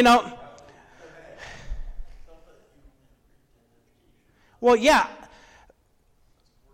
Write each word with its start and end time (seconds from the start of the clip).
you 0.00 0.04
know, 0.04 0.32
well, 4.62 4.76
yeah. 4.76 5.08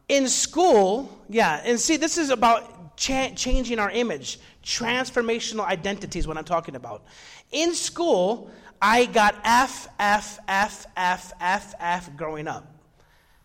In 0.08 0.28
school, 0.28 1.10
yeah, 1.28 1.60
and 1.64 1.80
see, 1.80 1.96
this 1.96 2.18
is 2.18 2.30
about 2.30 2.96
cha- 2.96 3.30
changing 3.30 3.80
our 3.80 3.90
image. 3.90 4.38
Transformational 4.62 5.66
identity 5.66 6.20
is 6.20 6.28
what 6.28 6.38
I'm 6.38 6.44
talking 6.44 6.76
about. 6.76 7.02
In 7.50 7.74
school, 7.74 8.48
I 8.80 9.06
got 9.06 9.34
F, 9.42 9.88
F, 9.98 10.38
F, 10.46 10.86
F, 10.96 11.32
F, 11.40 11.74
F 11.80 12.16
growing 12.16 12.46
up. 12.46 12.72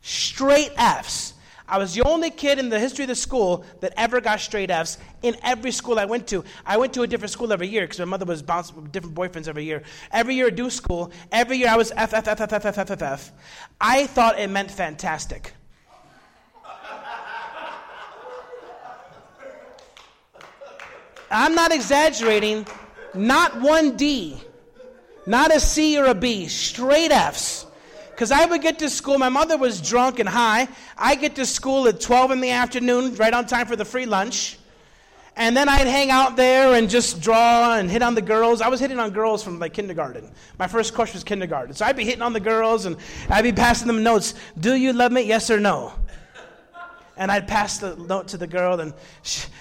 Straight 0.01 0.73
Fs. 0.77 1.33
I 1.71 1.77
was 1.77 1.95
the 1.95 2.01
only 2.03 2.29
kid 2.29 2.59
in 2.59 2.67
the 2.67 2.77
history 2.77 3.05
of 3.05 3.07
the 3.07 3.15
school 3.15 3.63
that 3.79 3.93
ever 3.95 4.19
got 4.19 4.41
straight 4.41 4.69
Fs 4.69 4.97
in 5.21 5.37
every 5.41 5.71
school 5.71 5.99
I 5.99 6.03
went 6.03 6.27
to. 6.27 6.43
I 6.65 6.75
went 6.75 6.93
to 6.95 7.03
a 7.03 7.07
different 7.07 7.31
school 7.31 7.53
every 7.53 7.69
year 7.69 7.83
because 7.83 7.99
my 7.99 8.03
mother 8.05 8.25
was 8.25 8.41
bouncing 8.41 8.75
with 8.75 8.91
different 8.91 9.15
boyfriends 9.15 9.47
every 9.47 9.63
year. 9.63 9.81
Every 10.11 10.35
year, 10.35 10.47
I 10.47 10.49
do 10.49 10.69
school. 10.69 11.13
Every 11.31 11.55
year, 11.55 11.69
I 11.69 11.77
was 11.77 11.93
F, 11.95 12.13
F, 12.13 12.27
F, 12.27 12.41
F, 12.41 12.51
F, 12.51 12.65
F, 12.65 12.77
F, 12.77 12.91
F, 12.91 13.01
F. 13.01 13.31
I 13.79 14.05
thought 14.07 14.37
it 14.37 14.49
meant 14.49 14.69
fantastic. 14.69 15.53
I'm 21.31 21.55
not 21.55 21.71
exaggerating. 21.71 22.67
Not 23.13 23.61
one 23.61 23.95
D, 23.95 24.37
not 25.25 25.55
a 25.55 25.59
C 25.61 25.97
or 25.97 26.07
a 26.07 26.15
B, 26.15 26.47
straight 26.47 27.11
Fs. 27.11 27.65
Because 28.21 28.31
I 28.31 28.45
would 28.45 28.61
get 28.61 28.77
to 28.77 28.89
school, 28.91 29.17
my 29.17 29.29
mother 29.29 29.57
was 29.57 29.81
drunk 29.81 30.19
and 30.19 30.29
high. 30.29 30.67
I 30.95 31.15
get 31.15 31.33
to 31.37 31.45
school 31.47 31.87
at 31.87 31.99
12 31.99 32.29
in 32.29 32.39
the 32.39 32.51
afternoon, 32.51 33.15
right 33.15 33.33
on 33.33 33.47
time 33.47 33.65
for 33.65 33.75
the 33.75 33.83
free 33.83 34.05
lunch. 34.05 34.59
And 35.35 35.57
then 35.57 35.67
I'd 35.67 35.87
hang 35.87 36.11
out 36.11 36.35
there 36.35 36.75
and 36.75 36.87
just 36.87 37.19
draw 37.19 37.77
and 37.77 37.89
hit 37.89 38.03
on 38.03 38.13
the 38.13 38.21
girls. 38.21 38.61
I 38.61 38.67
was 38.67 38.79
hitting 38.79 38.99
on 38.99 39.09
girls 39.09 39.43
from 39.43 39.57
like 39.57 39.73
kindergarten. 39.73 40.29
My 40.59 40.67
first 40.67 40.93
crush 40.93 41.15
was 41.15 41.23
kindergarten. 41.23 41.73
So 41.73 41.83
I'd 41.83 41.95
be 41.95 42.05
hitting 42.05 42.21
on 42.21 42.31
the 42.31 42.39
girls 42.39 42.85
and 42.85 42.95
I'd 43.27 43.41
be 43.41 43.53
passing 43.53 43.87
them 43.87 44.03
notes. 44.03 44.35
Do 44.59 44.75
you 44.75 44.93
love 44.93 45.11
me? 45.11 45.23
Yes 45.23 45.49
or 45.49 45.59
no? 45.59 45.91
And 47.17 47.31
I'd 47.31 47.47
pass 47.47 47.79
the 47.79 47.95
note 47.95 48.27
to 48.27 48.37
the 48.37 48.45
girl, 48.45 48.79
and 48.81 48.93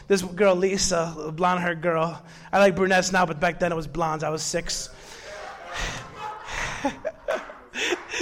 this 0.07 0.21
girl, 0.23 0.55
Lisa, 0.55 1.33
blonde 1.35 1.61
haired 1.61 1.81
girl. 1.81 2.23
I 2.53 2.59
like 2.59 2.77
brunettes 2.77 3.11
now, 3.11 3.25
but 3.25 3.41
back 3.41 3.59
then 3.59 3.73
it 3.73 3.75
was 3.75 3.87
blondes. 3.87 4.23
I 4.23 4.29
was 4.29 4.43
six. 4.43 4.91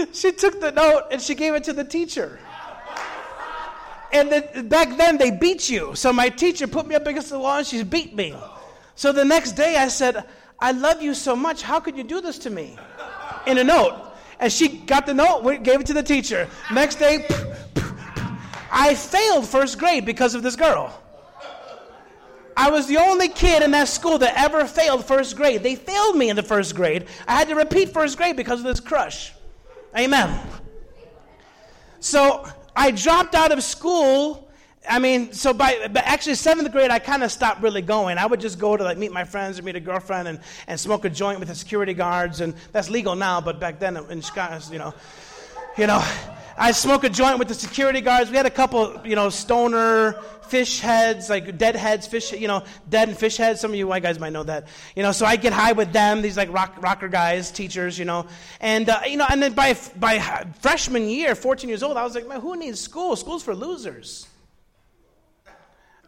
she 0.12 0.32
took 0.32 0.60
the 0.60 0.72
note 0.72 1.04
and 1.10 1.20
she 1.20 1.34
gave 1.34 1.54
it 1.54 1.64
to 1.64 1.72
the 1.72 1.84
teacher. 1.84 2.38
And 4.12 4.32
then, 4.32 4.68
back 4.68 4.96
then 4.96 5.18
they 5.18 5.30
beat 5.30 5.68
you. 5.68 5.94
So 5.94 6.12
my 6.12 6.28
teacher 6.28 6.66
put 6.66 6.86
me 6.86 6.94
up 6.94 7.06
against 7.06 7.30
the 7.30 7.38
wall 7.38 7.58
and 7.58 7.66
she 7.66 7.82
beat 7.82 8.14
me. 8.14 8.34
So 8.94 9.12
the 9.12 9.24
next 9.24 9.52
day 9.52 9.76
I 9.76 9.88
said, 9.88 10.24
I 10.58 10.72
love 10.72 11.02
you 11.02 11.14
so 11.14 11.36
much. 11.36 11.62
How 11.62 11.78
could 11.78 11.96
you 11.96 12.04
do 12.04 12.20
this 12.20 12.38
to 12.38 12.50
me? 12.50 12.76
In 13.46 13.58
a 13.58 13.64
note. 13.64 14.04
And 14.40 14.52
she 14.52 14.68
got 14.68 15.06
the 15.06 15.14
note, 15.14 15.62
gave 15.62 15.80
it 15.80 15.86
to 15.86 15.94
the 15.94 16.02
teacher. 16.02 16.48
Next 16.72 16.96
day, 16.96 17.26
I 18.72 18.94
failed 18.94 19.46
first 19.46 19.78
grade 19.78 20.06
because 20.06 20.34
of 20.34 20.42
this 20.42 20.56
girl. 20.56 21.02
I 22.56 22.70
was 22.70 22.88
the 22.88 22.96
only 22.96 23.28
kid 23.28 23.62
in 23.62 23.70
that 23.72 23.86
school 23.86 24.18
that 24.18 24.34
ever 24.36 24.64
failed 24.64 25.04
first 25.04 25.36
grade. 25.36 25.62
They 25.62 25.76
failed 25.76 26.16
me 26.16 26.28
in 26.28 26.34
the 26.34 26.42
first 26.42 26.74
grade. 26.74 27.06
I 27.26 27.34
had 27.34 27.48
to 27.48 27.54
repeat 27.54 27.92
first 27.92 28.16
grade 28.16 28.36
because 28.36 28.58
of 28.58 28.66
this 28.66 28.80
crush. 28.80 29.32
Amen. 29.96 30.40
So 32.00 32.46
I 32.76 32.90
dropped 32.90 33.34
out 33.34 33.52
of 33.52 33.62
school. 33.62 34.48
I 34.88 34.98
mean, 34.98 35.32
so 35.32 35.52
by 35.52 35.88
but 35.90 36.04
actually 36.04 36.36
seventh 36.36 36.70
grade, 36.72 36.90
I 36.90 36.98
kind 36.98 37.22
of 37.22 37.32
stopped 37.32 37.62
really 37.62 37.82
going. 37.82 38.18
I 38.18 38.26
would 38.26 38.40
just 38.40 38.58
go 38.58 38.76
to 38.76 38.84
like 38.84 38.96
meet 38.98 39.12
my 39.12 39.24
friends 39.24 39.58
or 39.58 39.62
meet 39.62 39.76
a 39.76 39.80
girlfriend 39.80 40.28
and, 40.28 40.40
and 40.66 40.78
smoke 40.78 41.04
a 41.04 41.10
joint 41.10 41.40
with 41.40 41.48
the 41.48 41.54
security 41.54 41.94
guards, 41.94 42.40
and 42.40 42.54
that's 42.72 42.88
legal 42.88 43.14
now. 43.14 43.40
But 43.40 43.60
back 43.60 43.78
then 43.78 43.96
in 43.96 44.20
Chicago, 44.20 44.60
you 44.70 44.78
know, 44.78 44.94
you 45.76 45.86
know, 45.86 46.04
I 46.58 46.72
smoke 46.72 47.04
a 47.04 47.08
joint 47.08 47.38
with 47.38 47.48
the 47.48 47.54
security 47.54 48.00
guards. 48.00 48.30
We 48.30 48.36
had 48.36 48.46
a 48.46 48.50
couple, 48.50 49.00
you 49.04 49.14
know, 49.14 49.30
stoner 49.30 50.14
fish 50.48 50.80
heads, 50.80 51.30
like 51.30 51.56
dead 51.56 51.76
heads, 51.76 52.06
fish, 52.06 52.32
you 52.32 52.48
know, 52.48 52.64
dead 52.88 53.08
and 53.08 53.16
fish 53.16 53.36
heads. 53.36 53.60
Some 53.60 53.70
of 53.70 53.76
you 53.76 53.86
white 53.86 54.02
guys 54.02 54.18
might 54.18 54.32
know 54.32 54.42
that. 54.42 54.66
You 54.96 55.02
know, 55.02 55.12
so 55.12 55.24
I 55.24 55.36
get 55.36 55.52
high 55.52 55.72
with 55.72 55.92
them, 55.92 56.20
these 56.20 56.36
like 56.36 56.52
rock, 56.52 56.76
rocker 56.80 57.08
guys, 57.08 57.50
teachers, 57.50 57.98
you 57.98 58.04
know. 58.04 58.26
And, 58.60 58.88
uh, 58.88 59.00
you 59.06 59.16
know, 59.16 59.26
and 59.30 59.42
then 59.42 59.52
by, 59.52 59.76
by 59.96 60.18
freshman 60.60 61.08
year, 61.08 61.34
14 61.34 61.68
years 61.68 61.82
old, 61.82 61.96
I 61.96 62.04
was 62.04 62.14
like, 62.14 62.26
man, 62.26 62.40
who 62.40 62.56
needs 62.56 62.80
school? 62.80 63.14
School's 63.16 63.42
for 63.42 63.54
losers. 63.54 64.27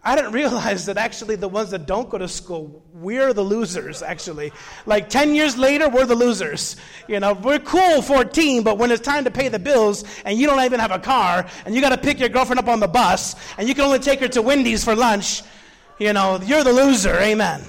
I 0.03 0.16
didn't 0.16 0.33
realize 0.33 0.87
that 0.87 0.97
actually 0.97 1.37
the 1.37 1.49
ones 1.49 1.71
that 1.72 1.87
don't 1.87 2.09
go 2.09 2.16
to 2.16 2.27
school, 2.27 2.83
we're 2.94 3.34
the 3.34 3.43
losers, 3.43 4.03
actually. 4.03 4.50
Like 4.87 5.11
10 5.11 5.34
years 5.34 5.59
later, 5.59 5.91
we're 5.91 6.06
the 6.06 6.15
losers. 6.15 6.77
You 7.06 7.21
know, 7.21 7.34
we're 7.34 7.59
cool 7.59 8.00
14, 8.00 8.62
but 8.62 8.78
when 8.78 8.91
it's 8.91 9.03
time 9.03 9.25
to 9.25 9.31
pay 9.31 9.49
the 9.49 9.59
bills 9.59 10.05
and 10.25 10.39
you 10.39 10.47
don't 10.47 10.65
even 10.65 10.81
have 10.81 10.91
a 10.91 10.99
car 10.99 11.47
and 11.66 11.75
you 11.75 11.83
got 11.83 11.91
to 11.91 11.99
pick 11.99 12.19
your 12.19 12.31
girlfriend 12.31 12.59
up 12.59 12.69
on 12.69 12.81
the 12.81 12.89
bus 12.89 13.37
and 13.59 13.69
you 13.69 13.75
can 13.75 13.84
only 13.84 13.99
take 13.99 14.21
her 14.21 14.28
to 14.28 14.41
Wendy's 14.41 14.83
for 14.83 14.97
lunch, 14.97 15.43
you 15.99 16.15
know, 16.15 16.41
you're 16.44 16.65
the 16.65 16.72
loser. 16.72 17.16
Amen. 17.16 17.62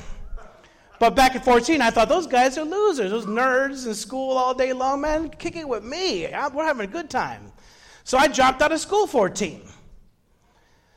But 1.00 1.16
back 1.18 1.36
at 1.36 1.44
14, 1.44 1.82
I 1.82 1.90
thought 1.90 2.08
those 2.08 2.28
guys 2.28 2.58
are 2.58 2.64
losers. 2.64 3.12
Those 3.12 3.26
nerds 3.26 3.88
in 3.88 3.94
school 3.94 4.38
all 4.38 4.54
day 4.54 4.72
long, 4.72 5.02
man, 5.02 5.30
kick 5.32 5.58
it 5.58 5.68
with 5.68 5.84
me. 5.84 6.28
We're 6.54 6.64
having 6.64 6.86
a 6.86 6.92
good 6.92 7.10
time. 7.10 7.52
So 8.06 8.18
I 8.18 8.28
dropped 8.28 8.62
out 8.62 8.72
of 8.72 8.80
school 8.80 9.06
14. 9.06 9.64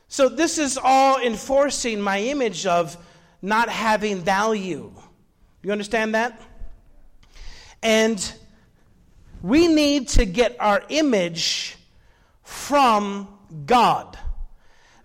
So, 0.07 0.29
this 0.29 0.57
is 0.57 0.77
all 0.81 1.19
enforcing 1.19 1.99
my 1.99 2.19
image 2.19 2.65
of 2.65 2.97
not 3.41 3.69
having 3.69 4.19
value. 4.19 4.91
You 5.61 5.71
understand 5.71 6.15
that? 6.15 6.41
And 7.81 8.33
we 9.41 9.67
need 9.67 10.07
to 10.09 10.25
get 10.25 10.55
our 10.59 10.83
image 10.89 11.77
from 12.43 13.27
God, 13.65 14.17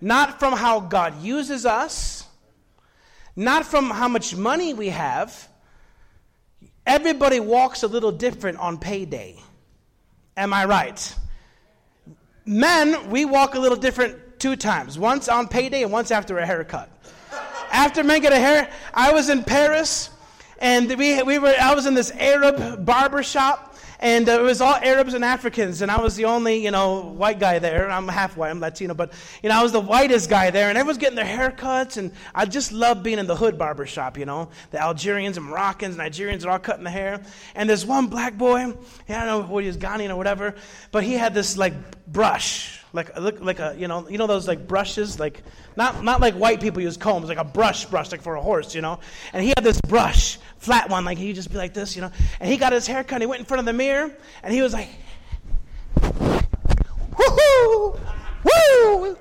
not 0.00 0.38
from 0.38 0.54
how 0.54 0.80
God 0.80 1.22
uses 1.22 1.66
us, 1.66 2.26
not 3.36 3.66
from 3.66 3.90
how 3.90 4.08
much 4.08 4.34
money 4.34 4.74
we 4.74 4.88
have. 4.88 5.48
Everybody 6.86 7.40
walks 7.40 7.82
a 7.82 7.88
little 7.88 8.12
different 8.12 8.58
on 8.58 8.78
payday. 8.78 9.38
Am 10.36 10.52
I 10.52 10.64
right? 10.64 11.14
Men, 12.44 13.10
we 13.10 13.24
walk 13.24 13.54
a 13.54 13.58
little 13.58 13.76
different 13.76 14.16
two 14.40 14.56
times 14.56 14.98
once 14.98 15.28
on 15.28 15.46
payday 15.46 15.82
and 15.82 15.92
once 15.92 16.10
after 16.10 16.38
a 16.38 16.46
haircut. 16.46 16.88
after 17.70 18.02
men 18.02 18.20
get 18.20 18.32
a 18.32 18.38
hair, 18.38 18.70
I 18.92 19.12
was 19.12 19.28
in 19.28 19.44
Paris 19.44 20.10
and 20.58 20.88
we, 20.98 21.22
we 21.22 21.38
were, 21.38 21.54
I 21.60 21.74
was 21.74 21.86
in 21.86 21.94
this 21.94 22.10
Arab 22.10 22.84
barber 22.84 23.22
shop 23.22 23.70
and 24.00 24.28
uh, 24.28 24.40
it 24.40 24.42
was 24.42 24.62
all 24.62 24.74
Arabs 24.76 25.12
and 25.12 25.22
Africans, 25.22 25.82
and 25.82 25.90
I 25.90 26.00
was 26.00 26.16
the 26.16 26.24
only, 26.24 26.64
you 26.64 26.70
know, 26.70 27.02
white 27.02 27.38
guy 27.38 27.58
there. 27.58 27.90
I'm 27.90 28.08
half 28.08 28.34
white, 28.34 28.48
I'm 28.48 28.58
Latino, 28.58 28.94
but, 28.94 29.12
you 29.42 29.50
know, 29.50 29.60
I 29.60 29.62
was 29.62 29.72
the 29.72 29.80
whitest 29.80 30.30
guy 30.30 30.50
there, 30.50 30.70
and 30.70 30.78
everyone's 30.78 30.96
getting 30.96 31.16
their 31.16 31.24
haircuts, 31.26 31.98
and 31.98 32.10
I 32.34 32.46
just 32.46 32.72
love 32.72 33.02
being 33.02 33.18
in 33.18 33.26
the 33.26 33.36
hood 33.36 33.58
barber 33.58 33.84
shop, 33.84 34.16
you 34.16 34.24
know. 34.24 34.48
The 34.70 34.80
Algerians 34.80 35.36
and 35.36 35.44
Moroccans, 35.44 35.96
Nigerians 35.96 36.46
are 36.46 36.50
all 36.50 36.58
cutting 36.58 36.84
the 36.84 36.90
hair, 36.90 37.20
and 37.54 37.68
there's 37.68 37.84
one 37.84 38.06
black 38.06 38.38
boy, 38.38 38.60
I 38.60 38.66
don't 38.66 39.26
know 39.26 39.42
what 39.42 39.64
he 39.64 39.68
was 39.68 39.76
Ghanaian 39.76 40.08
or 40.08 40.16
whatever, 40.16 40.54
but 40.92 41.04
he 41.04 41.12
had 41.12 41.34
this, 41.34 41.58
like, 41.58 41.74
brush, 42.06 42.79
like 42.92 43.18
look 43.18 43.40
like 43.40 43.60
a 43.60 43.74
you 43.78 43.88
know 43.88 44.08
you 44.08 44.18
know 44.18 44.26
those 44.26 44.48
like 44.48 44.66
brushes? 44.66 45.18
Like 45.18 45.42
not 45.76 46.02
not 46.02 46.20
like 46.20 46.34
white 46.34 46.60
people 46.60 46.82
use 46.82 46.96
combs 46.96 47.28
like 47.28 47.38
a 47.38 47.44
brush 47.44 47.84
brush 47.86 48.10
like 48.12 48.22
for 48.22 48.34
a 48.34 48.42
horse 48.42 48.74
you 48.74 48.80
know? 48.80 49.00
And 49.32 49.42
he 49.42 49.50
had 49.50 49.64
this 49.64 49.80
brush 49.80 50.38
flat 50.58 50.90
one 50.90 51.04
like 51.04 51.18
he'd 51.18 51.34
just 51.34 51.50
be 51.50 51.58
like 51.58 51.74
this 51.74 51.94
you 51.96 52.02
know? 52.02 52.10
And 52.40 52.50
he 52.50 52.56
got 52.56 52.72
his 52.72 52.86
hair 52.86 53.04
cut 53.04 53.20
he 53.20 53.26
went 53.26 53.40
in 53.40 53.46
front 53.46 53.60
of 53.60 53.66
the 53.66 53.72
mirror 53.72 54.14
and 54.42 54.54
he 54.54 54.62
was 54.62 54.72
like 54.72 54.88
woo 57.18 57.98
woo! 58.44 59.16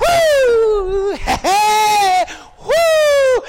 Woo! 0.00 1.16
Hey! 1.16 2.24
Woo! 2.64 3.42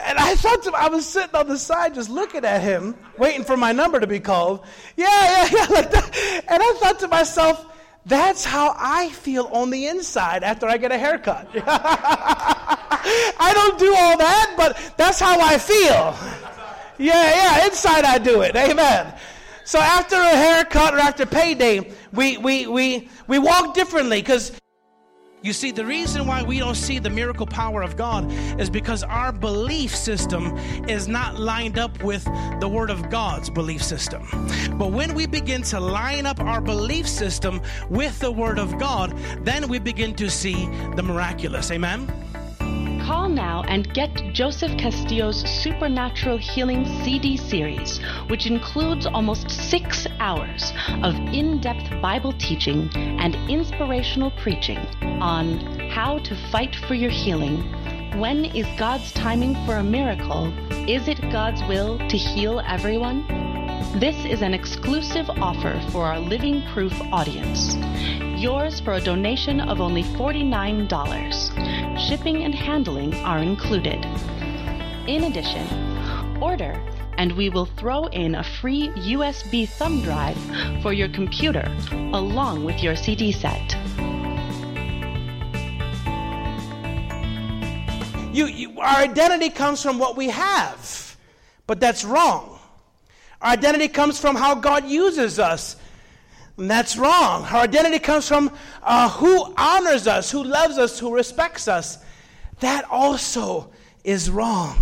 And 0.00 0.18
I 0.18 0.34
thought 0.34 0.62
to, 0.64 0.72
I 0.74 0.88
was 0.88 1.06
sitting 1.06 1.34
on 1.34 1.48
the 1.48 1.58
side 1.58 1.94
just 1.94 2.10
looking 2.10 2.44
at 2.44 2.60
him, 2.60 2.96
waiting 3.18 3.44
for 3.44 3.56
my 3.56 3.72
number 3.72 4.00
to 4.00 4.06
be 4.06 4.18
called. 4.18 4.64
Yeah, 4.96 5.06
yeah, 5.06 5.48
yeah, 5.52 5.66
like 5.70 5.90
that. 5.90 6.44
And 6.48 6.62
I 6.62 6.72
thought 6.80 6.98
to 7.00 7.08
myself, 7.08 7.64
that's 8.04 8.44
how 8.44 8.74
I 8.76 9.10
feel 9.10 9.44
on 9.52 9.70
the 9.70 9.86
inside 9.86 10.42
after 10.42 10.66
I 10.66 10.76
get 10.76 10.90
a 10.92 10.98
haircut. 10.98 11.48
I 11.54 13.52
don't 13.54 13.78
do 13.78 13.94
all 13.94 14.18
that, 14.18 14.54
but 14.56 14.94
that's 14.96 15.20
how 15.20 15.40
I 15.40 15.58
feel. 15.58 16.16
Yeah, 16.98 17.58
yeah, 17.58 17.66
inside 17.66 18.04
I 18.04 18.18
do 18.18 18.42
it. 18.42 18.56
Amen. 18.56 19.14
So 19.64 19.78
after 19.78 20.16
a 20.16 20.28
haircut 20.28 20.94
or 20.94 20.98
after 20.98 21.26
payday, 21.26 21.92
we, 22.12 22.36
we, 22.38 22.66
we, 22.66 23.08
we 23.28 23.38
walk 23.38 23.74
differently 23.74 24.20
because 24.20 24.52
you 25.42 25.52
see, 25.52 25.72
the 25.72 25.84
reason 25.84 26.26
why 26.26 26.42
we 26.42 26.60
don't 26.60 26.76
see 26.76 27.00
the 27.00 27.10
miracle 27.10 27.46
power 27.46 27.82
of 27.82 27.96
God 27.96 28.30
is 28.60 28.70
because 28.70 29.02
our 29.02 29.32
belief 29.32 29.94
system 29.94 30.56
is 30.88 31.08
not 31.08 31.38
lined 31.38 31.78
up 31.78 32.02
with 32.04 32.24
the 32.60 32.68
Word 32.68 32.90
of 32.90 33.10
God's 33.10 33.50
belief 33.50 33.82
system. 33.82 34.22
But 34.78 34.92
when 34.92 35.14
we 35.14 35.26
begin 35.26 35.62
to 35.62 35.80
line 35.80 36.26
up 36.26 36.38
our 36.40 36.60
belief 36.60 37.08
system 37.08 37.60
with 37.90 38.18
the 38.20 38.30
Word 38.30 38.58
of 38.58 38.78
God, 38.78 39.18
then 39.44 39.68
we 39.68 39.80
begin 39.80 40.14
to 40.14 40.30
see 40.30 40.66
the 40.94 41.02
miraculous. 41.02 41.72
Amen? 41.72 42.21
Call 43.02 43.28
now 43.28 43.64
and 43.66 43.92
get 43.94 44.14
Joseph 44.32 44.78
Castillo's 44.78 45.40
Supernatural 45.62 46.36
Healing 46.38 46.86
CD 47.02 47.36
series, 47.36 47.98
which 48.28 48.46
includes 48.46 49.06
almost 49.06 49.50
six 49.50 50.06
hours 50.20 50.72
of 51.02 51.16
in 51.16 51.60
depth 51.60 51.90
Bible 52.00 52.32
teaching 52.34 52.88
and 52.94 53.34
inspirational 53.50 54.30
preaching 54.30 54.78
on 55.20 55.58
how 55.90 56.18
to 56.20 56.36
fight 56.52 56.76
for 56.76 56.94
your 56.94 57.10
healing. 57.10 57.58
When 58.20 58.44
is 58.44 58.68
God's 58.78 59.10
timing 59.12 59.56
for 59.66 59.78
a 59.78 59.82
miracle? 59.82 60.52
Is 60.88 61.08
it 61.08 61.20
God's 61.32 61.60
will 61.64 61.98
to 62.06 62.16
heal 62.16 62.60
everyone? 62.60 63.51
This 63.90 64.24
is 64.24 64.42
an 64.42 64.54
exclusive 64.54 65.28
offer 65.28 65.80
for 65.90 66.04
our 66.04 66.18
Living 66.18 66.62
Proof 66.72 66.92
audience. 67.12 67.74
Yours 68.40 68.80
for 68.80 68.94
a 68.94 69.00
donation 69.00 69.60
of 69.60 69.80
only 69.80 70.04
$49. 70.04 71.98
Shipping 71.98 72.44
and 72.44 72.54
handling 72.54 73.12
are 73.16 73.38
included. 73.38 74.04
In 75.06 75.24
addition, 75.24 75.66
order 76.40 76.80
and 77.18 77.32
we 77.32 77.50
will 77.50 77.66
throw 77.66 78.06
in 78.06 78.36
a 78.36 78.44
free 78.44 78.88
USB 78.90 79.68
thumb 79.68 80.00
drive 80.00 80.38
for 80.80 80.92
your 80.92 81.08
computer 81.08 81.64
along 82.14 82.64
with 82.64 82.82
your 82.82 82.96
CD 82.96 83.32
set. 83.32 83.76
You, 88.32 88.46
you, 88.46 88.80
our 88.80 88.96
identity 88.96 89.50
comes 89.50 89.82
from 89.82 89.98
what 89.98 90.16
we 90.16 90.30
have, 90.30 91.16
but 91.66 91.80
that's 91.80 92.04
wrong. 92.04 92.51
Our 93.42 93.50
identity 93.50 93.88
comes 93.88 94.20
from 94.20 94.36
how 94.36 94.54
God 94.54 94.88
uses 94.88 95.40
us. 95.40 95.76
And 96.56 96.70
that's 96.70 96.96
wrong. 96.96 97.44
Our 97.44 97.62
identity 97.62 97.98
comes 97.98 98.28
from 98.28 98.52
uh, 98.82 99.10
who 99.10 99.52
honors 99.56 100.06
us, 100.06 100.30
who 100.30 100.44
loves 100.44 100.78
us, 100.78 100.98
who 100.98 101.12
respects 101.12 101.66
us. 101.66 101.98
That 102.60 102.84
also 102.88 103.72
is 104.04 104.30
wrong. 104.30 104.80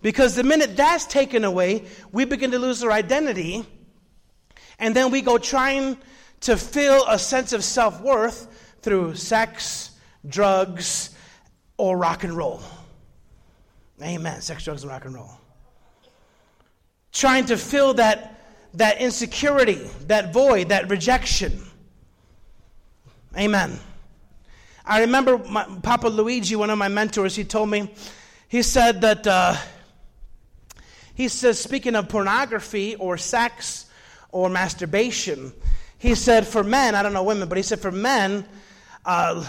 Because 0.00 0.34
the 0.34 0.44
minute 0.44 0.76
that's 0.76 1.04
taken 1.04 1.44
away, 1.44 1.84
we 2.10 2.24
begin 2.24 2.52
to 2.52 2.58
lose 2.58 2.82
our 2.82 2.92
identity. 2.92 3.66
And 4.78 4.96
then 4.96 5.10
we 5.10 5.20
go 5.20 5.36
trying 5.36 5.98
to 6.40 6.56
fill 6.56 7.04
a 7.06 7.18
sense 7.18 7.52
of 7.52 7.62
self 7.62 8.00
worth 8.00 8.78
through 8.80 9.16
sex, 9.16 9.90
drugs, 10.26 11.10
or 11.76 11.98
rock 11.98 12.24
and 12.24 12.34
roll. 12.34 12.62
Amen. 14.00 14.40
Sex, 14.40 14.64
drugs, 14.64 14.82
and 14.84 14.92
rock 14.92 15.04
and 15.04 15.14
roll 15.14 15.38
trying 17.16 17.46
to 17.46 17.56
fill 17.56 17.94
that, 17.94 18.44
that 18.74 19.00
insecurity, 19.00 19.80
that 20.06 20.34
void, 20.34 20.68
that 20.68 20.90
rejection. 20.90 21.62
Amen. 23.36 23.78
I 24.84 25.00
remember 25.00 25.38
my, 25.38 25.64
Papa 25.82 26.08
Luigi, 26.08 26.56
one 26.56 26.68
of 26.68 26.78
my 26.78 26.88
mentors, 26.88 27.34
he 27.34 27.44
told 27.44 27.70
me, 27.70 27.90
he 28.48 28.62
said 28.62 29.00
that, 29.00 29.26
uh, 29.26 29.56
he 31.14 31.28
says, 31.28 31.58
speaking 31.58 31.96
of 31.96 32.10
pornography 32.10 32.94
or 32.96 33.16
sex 33.16 33.86
or 34.30 34.50
masturbation, 34.50 35.52
he 35.98 36.14
said, 36.14 36.46
for 36.46 36.62
men, 36.62 36.94
I 36.94 37.02
don't 37.02 37.14
know 37.14 37.22
women, 37.22 37.48
but 37.48 37.56
he 37.56 37.62
said, 37.62 37.80
for 37.80 37.90
men, 37.90 38.44
uh, 39.06 39.44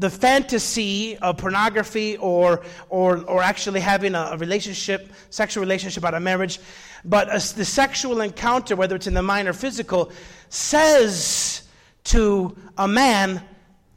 the 0.00 0.10
fantasy 0.10 1.16
of 1.18 1.36
pornography 1.36 2.16
or, 2.16 2.62
or, 2.88 3.18
or 3.24 3.42
actually 3.42 3.80
having 3.80 4.14
a, 4.14 4.34
relationship, 4.38 5.12
sexual 5.28 5.60
relationship 5.60 6.02
out 6.04 6.14
of 6.14 6.22
marriage, 6.22 6.58
but 7.04 7.28
a, 7.28 7.54
the 7.54 7.64
sexual 7.64 8.22
encounter, 8.22 8.74
whether 8.74 8.96
it's 8.96 9.06
in 9.06 9.12
the 9.12 9.22
mind 9.22 9.46
or 9.46 9.52
physical, 9.52 10.10
says 10.48 11.62
to 12.04 12.56
a 12.78 12.88
man, 12.88 13.42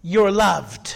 You're 0.02 0.32
loved. 0.32 0.96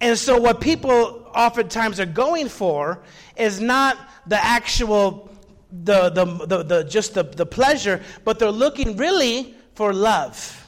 And 0.00 0.18
so, 0.18 0.40
what 0.40 0.60
people 0.60 1.30
oftentimes 1.34 2.00
are 2.00 2.06
going 2.06 2.48
for 2.48 3.02
is 3.36 3.60
not 3.60 3.98
the 4.26 4.42
actual, 4.42 5.30
the, 5.70 6.08
the, 6.08 6.24
the, 6.24 6.62
the 6.62 6.84
just 6.84 7.12
the, 7.12 7.22
the 7.22 7.46
pleasure, 7.46 8.02
but 8.24 8.38
they're 8.38 8.50
looking 8.50 8.96
really 8.96 9.54
for 9.74 9.92
love. 9.92 10.65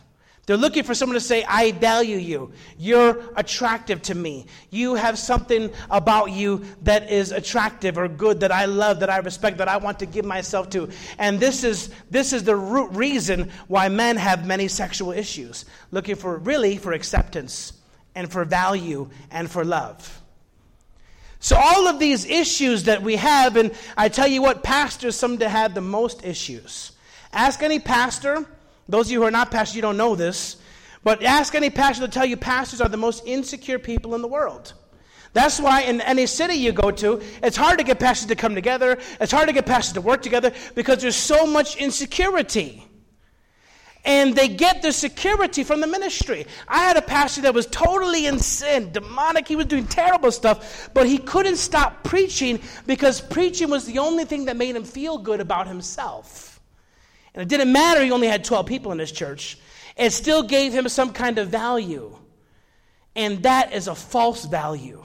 They're 0.49 0.57
looking 0.57 0.83
for 0.83 0.95
someone 0.95 1.13
to 1.13 1.21
say, 1.21 1.45
I 1.45 1.73
value 1.73 2.17
you. 2.17 2.53
You're 2.79 3.23
attractive 3.37 4.01
to 4.05 4.15
me. 4.15 4.47
You 4.71 4.95
have 4.95 5.19
something 5.19 5.71
about 5.91 6.31
you 6.31 6.65
that 6.85 7.13
is 7.13 7.33
attractive 7.33 7.99
or 7.99 8.09
good 8.09 8.41
that 8.41 8.51
I 8.51 8.65
love, 8.65 9.01
that 9.01 9.11
I 9.11 9.19
respect, 9.19 9.59
that 9.59 9.69
I 9.69 9.77
want 9.77 9.99
to 9.99 10.07
give 10.07 10.25
myself 10.25 10.71
to. 10.71 10.89
And 11.19 11.39
this 11.39 11.65
is, 11.65 11.91
this 12.11 12.33
is 12.33 12.45
the 12.45 12.57
root 12.57 12.91
reason 12.93 13.51
why 13.67 13.91
men 13.91 14.17
have 14.17 14.47
many 14.47 14.69
sexual 14.69 15.13
issues. 15.13 15.67
Looking 15.91 16.17
for, 16.17 16.39
really, 16.39 16.79
for 16.79 16.95
acceptance 16.95 17.75
and 18.15 18.33
for 18.33 18.47
value 18.47 19.11
and 19.31 19.51
for 19.51 19.67
love. 19.67 20.23
So, 21.41 21.57
all 21.57 21.89
of 21.89 21.99
these 21.99 22.25
issues 22.25 22.85
that 22.85 23.03
we 23.03 23.17
have, 23.17 23.57
and 23.57 23.71
I 23.99 24.09
tell 24.09 24.27
you 24.27 24.41
what, 24.41 24.63
pastors 24.63 25.15
seem 25.15 25.37
to 25.41 25.49
have 25.51 25.75
the 25.75 25.83
most 25.83 26.25
issues. 26.25 26.93
Ask 27.35 27.63
any 27.63 27.81
pastor 27.81 28.47
those 28.89 29.07
of 29.07 29.13
you 29.13 29.21
who 29.21 29.27
are 29.27 29.31
not 29.31 29.51
pastors, 29.51 29.77
you 29.77 29.83
don't 29.83 29.97
know 29.97 30.15
this. 30.15 30.57
But 31.05 31.23
ask 31.23 31.55
any 31.55 31.71
pastor 31.71 32.07
to 32.07 32.13
tell 32.13 32.25
you 32.25 32.37
pastors 32.37 32.81
are 32.81 32.89
the 32.89 32.97
most 32.97 33.27
insecure 33.27 33.79
people 33.79 34.15
in 34.15 34.23
the 34.23 34.29
world. 34.29 34.73
That's 35.33 35.61
why 35.61 35.83
in 35.83 36.01
any 36.01 36.27
city 36.27 36.55
you 36.55 36.73
go 36.73 36.91
to, 36.91 37.23
it's 37.43 37.57
hard 37.57 37.79
to 37.79 37.85
get 37.85 38.01
pastors 38.01 38.29
to 38.29 38.35
come 38.35 38.55
together. 38.55 38.99
It's 39.21 39.31
hard 39.31 39.49
to 39.49 39.55
get 39.55 39.67
pastors 39.67 39.93
to 39.95 40.01
work 40.01 40.23
together 40.23 40.53
because 40.75 41.03
there's 41.03 41.17
so 41.17 41.47
much 41.47 41.77
insecurity. 41.77 42.85
And 44.05 44.35
they 44.35 44.49
get 44.49 44.81
the 44.81 44.93
security 44.93 45.65
from 45.65 45.81
the 45.81 45.87
ministry. 45.87 46.47
I 46.67 46.79
had 46.79 46.97
a 46.97 47.03
pastor 47.03 47.43
that 47.43 47.53
was 47.53 47.67
totally 47.67 48.27
in 48.27 48.39
sin, 48.39 48.91
demonic. 48.91 49.47
He 49.47 49.57
was 49.57 49.67
doing 49.67 49.87
terrible 49.87 50.33
stuff, 50.33 50.91
but 50.95 51.07
he 51.07 51.19
couldn't 51.19 51.57
stop 51.57 52.05
preaching 52.05 52.61
because 52.87 53.21
preaching 53.21 53.69
was 53.69 53.85
the 53.85 53.99
only 53.99 54.25
thing 54.25 54.47
that 54.47 54.57
made 54.57 54.75
him 54.75 54.85
feel 54.85 55.19
good 55.19 55.41
about 55.41 55.67
himself. 55.67 56.58
And 57.39 57.45
it 57.45 57.57
didn't 57.57 57.73
matter 57.73 58.03
he 58.03 58.11
only 58.11 58.27
had 58.27 58.43
12 58.43 58.67
people 58.67 58.91
in 58.91 58.99
his 58.99 59.13
church, 59.13 59.59
it 59.97 60.11
still 60.11 60.43
gave 60.43 60.73
him 60.73 60.89
some 60.89 61.13
kind 61.13 61.39
of 61.39 61.49
value. 61.49 62.17
And 63.15 63.45
that 63.45 63.73
is 63.73 63.87
a 63.87 63.95
false 63.95 64.45
value. 64.45 65.05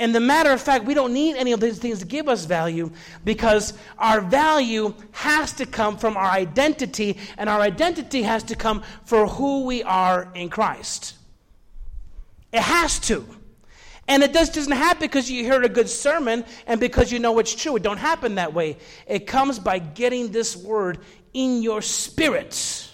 And 0.00 0.12
the 0.12 0.18
matter 0.18 0.50
of 0.50 0.60
fact, 0.60 0.86
we 0.86 0.94
don't 0.94 1.12
need 1.12 1.36
any 1.36 1.52
of 1.52 1.60
these 1.60 1.78
things 1.78 2.00
to 2.00 2.04
give 2.04 2.28
us 2.28 2.46
value 2.46 2.90
because 3.24 3.74
our 3.96 4.20
value 4.20 4.92
has 5.12 5.52
to 5.52 5.66
come 5.66 5.96
from 5.96 6.16
our 6.16 6.30
identity, 6.30 7.16
and 7.38 7.48
our 7.48 7.60
identity 7.60 8.22
has 8.22 8.42
to 8.44 8.56
come 8.56 8.82
for 9.04 9.28
who 9.28 9.62
we 9.66 9.84
are 9.84 10.32
in 10.34 10.48
Christ. 10.48 11.14
It 12.52 12.62
has 12.62 12.98
to. 13.00 13.24
And 14.06 14.22
it 14.22 14.32
just 14.32 14.54
doesn't 14.54 14.72
happen 14.72 15.00
because 15.00 15.30
you 15.30 15.48
heard 15.48 15.64
a 15.64 15.68
good 15.68 15.88
sermon 15.88 16.44
and 16.66 16.78
because 16.78 17.10
you 17.10 17.18
know 17.18 17.38
it's 17.38 17.54
true. 17.54 17.76
It 17.76 17.82
don't 17.82 17.98
happen 17.98 18.34
that 18.34 18.52
way. 18.52 18.76
It 19.06 19.26
comes 19.26 19.58
by 19.58 19.78
getting 19.78 20.30
this 20.30 20.54
word 20.56 20.98
in 21.32 21.62
your 21.62 21.80
spirit. 21.80 22.90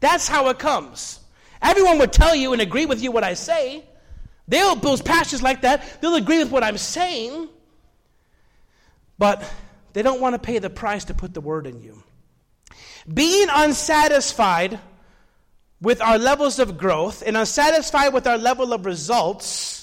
That's 0.00 0.26
how 0.26 0.48
it 0.48 0.58
comes. 0.58 1.20
Everyone 1.60 1.98
would 1.98 2.12
tell 2.12 2.34
you 2.34 2.54
and 2.54 2.62
agree 2.62 2.86
with 2.86 3.02
you 3.02 3.12
what 3.12 3.22
I 3.22 3.34
say. 3.34 3.84
They'll, 4.48 4.76
those 4.76 5.02
pastors 5.02 5.42
like 5.42 5.60
that, 5.62 6.00
they'll 6.00 6.16
agree 6.16 6.38
with 6.38 6.50
what 6.50 6.64
I'm 6.64 6.78
saying. 6.78 7.48
But 9.18 9.44
they 9.92 10.02
don't 10.02 10.20
want 10.20 10.34
to 10.34 10.38
pay 10.38 10.58
the 10.58 10.70
price 10.70 11.04
to 11.06 11.14
put 11.14 11.34
the 11.34 11.42
word 11.42 11.66
in 11.66 11.82
you. 11.82 12.02
Being 13.12 13.48
unsatisfied 13.50 14.78
with 15.82 16.00
our 16.00 16.18
levels 16.18 16.58
of 16.58 16.78
growth 16.78 17.22
and 17.24 17.36
unsatisfied 17.36 18.14
with 18.14 18.26
our 18.26 18.38
level 18.38 18.72
of 18.72 18.86
results 18.86 19.79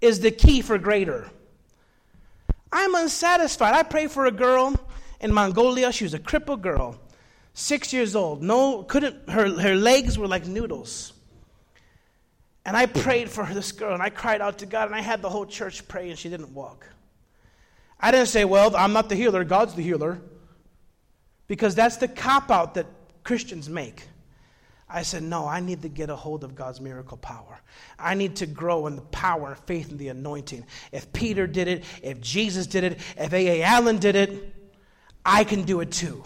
is 0.00 0.20
the 0.20 0.30
key 0.30 0.62
for 0.62 0.78
greater. 0.78 1.30
I'm 2.72 2.94
unsatisfied. 2.94 3.74
I 3.74 3.82
prayed 3.82 4.10
for 4.10 4.26
a 4.26 4.30
girl 4.30 4.74
in 5.20 5.32
Mongolia. 5.32 5.92
She 5.92 6.04
was 6.04 6.14
a 6.14 6.18
crippled 6.18 6.62
girl, 6.62 6.98
six 7.54 7.92
years 7.92 8.14
old. 8.14 8.42
No, 8.42 8.82
couldn't. 8.82 9.28
Her 9.28 9.48
her 9.60 9.74
legs 9.74 10.18
were 10.18 10.28
like 10.28 10.46
noodles. 10.46 11.12
And 12.64 12.76
I 12.76 12.86
prayed 12.86 13.30
for 13.30 13.46
this 13.46 13.70
girl, 13.72 13.94
and 13.94 14.02
I 14.02 14.10
cried 14.10 14.40
out 14.40 14.58
to 14.58 14.66
God, 14.66 14.86
and 14.86 14.94
I 14.94 15.00
had 15.00 15.22
the 15.22 15.30
whole 15.30 15.46
church 15.46 15.86
pray, 15.86 16.10
and 16.10 16.18
she 16.18 16.28
didn't 16.28 16.52
walk. 16.52 16.86
I 18.00 18.10
didn't 18.10 18.26
say, 18.26 18.44
"Well, 18.44 18.74
I'm 18.76 18.92
not 18.92 19.08
the 19.08 19.14
healer. 19.14 19.44
God's 19.44 19.74
the 19.74 19.82
healer." 19.82 20.20
because 21.48 21.74
that's 21.74 21.96
the 21.96 22.08
cop 22.08 22.50
out 22.50 22.74
that 22.74 22.86
Christians 23.24 23.68
make. 23.68 24.08
I 24.88 25.02
said, 25.02 25.22
No, 25.22 25.46
I 25.46 25.60
need 25.60 25.82
to 25.82 25.88
get 25.88 26.10
a 26.10 26.16
hold 26.16 26.44
of 26.44 26.54
God's 26.54 26.80
miracle 26.80 27.16
power. 27.16 27.60
I 27.98 28.14
need 28.14 28.36
to 28.36 28.46
grow 28.46 28.86
in 28.86 28.96
the 28.96 29.02
power 29.02 29.48
and 29.48 29.58
faith 29.60 29.90
and 29.90 29.98
the 29.98 30.08
anointing. 30.08 30.64
If 30.92 31.12
Peter 31.12 31.46
did 31.46 31.68
it, 31.68 31.84
if 32.02 32.20
Jesus 32.20 32.66
did 32.66 32.84
it, 32.84 33.00
if 33.16 33.32
A.A. 33.32 33.62
Allen 33.62 33.98
did 33.98 34.14
it, 34.14 34.54
I 35.24 35.44
can 35.44 35.62
do 35.62 35.80
it 35.80 35.90
too. 35.90 36.22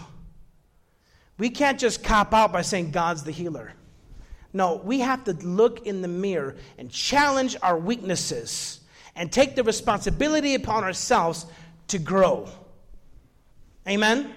We 1.38 1.48
can't 1.48 1.80
just 1.80 2.04
cop 2.04 2.34
out 2.34 2.52
by 2.52 2.60
saying 2.60 2.90
God's 2.90 3.22
the 3.22 3.30
healer. 3.30 3.72
No, 4.52 4.76
we 4.76 5.00
have 5.00 5.24
to 5.24 5.32
look 5.32 5.86
in 5.86 6.02
the 6.02 6.08
mirror 6.08 6.56
and 6.76 6.90
challenge 6.90 7.56
our 7.62 7.78
weaknesses 7.78 8.80
and 9.16 9.32
take 9.32 9.56
the 9.56 9.62
responsibility 9.62 10.54
upon 10.54 10.84
ourselves 10.84 11.46
to 11.88 11.98
grow. 11.98 12.48
Amen? 13.88 14.34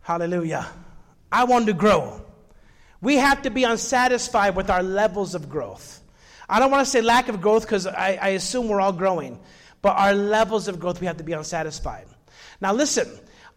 Hallelujah. 0.00 0.66
I 1.30 1.44
want 1.44 1.66
to 1.66 1.72
grow. 1.72 2.23
We 3.04 3.16
have 3.16 3.42
to 3.42 3.50
be 3.50 3.64
unsatisfied 3.64 4.56
with 4.56 4.70
our 4.70 4.82
levels 4.82 5.34
of 5.34 5.50
growth. 5.50 6.00
I 6.48 6.58
don't 6.58 6.70
want 6.70 6.86
to 6.86 6.90
say 6.90 7.02
lack 7.02 7.28
of 7.28 7.42
growth 7.42 7.62
because 7.62 7.86
I, 7.86 8.18
I, 8.20 8.28
assume 8.30 8.66
we're 8.66 8.80
all 8.80 8.94
growing, 8.94 9.38
but 9.82 9.90
our 9.90 10.14
levels 10.14 10.68
of 10.68 10.80
growth, 10.80 11.00
we 11.02 11.06
have 11.06 11.18
to 11.18 11.24
be 11.24 11.34
unsatisfied. 11.34 12.06
Now, 12.62 12.72
listen, 12.72 13.06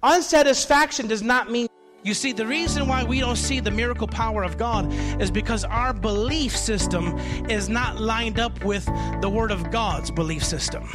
unsatisfaction 0.04 1.08
does 1.08 1.24
not 1.24 1.50
mean 1.50 1.68
you 2.04 2.14
see, 2.14 2.32
the 2.32 2.46
reason 2.46 2.88
why 2.88 3.04
we 3.04 3.20
don't 3.20 3.38
see 3.38 3.60
the 3.60 3.72
miracle 3.72 4.08
power 4.08 4.44
of 4.44 4.58
God 4.58 4.94
is 5.22 5.32
because 5.32 5.66
our 5.66 5.94
belief 5.94 6.56
system 6.56 7.18
is 7.50 7.68
not 7.68 8.00
lined 8.00 8.40
up 8.40 8.64
with 8.64 8.86
the 9.22 9.30
Word 9.30 9.52
of 9.52 9.72
God's 9.72 10.12
belief 10.12 10.44
system. 10.44 10.88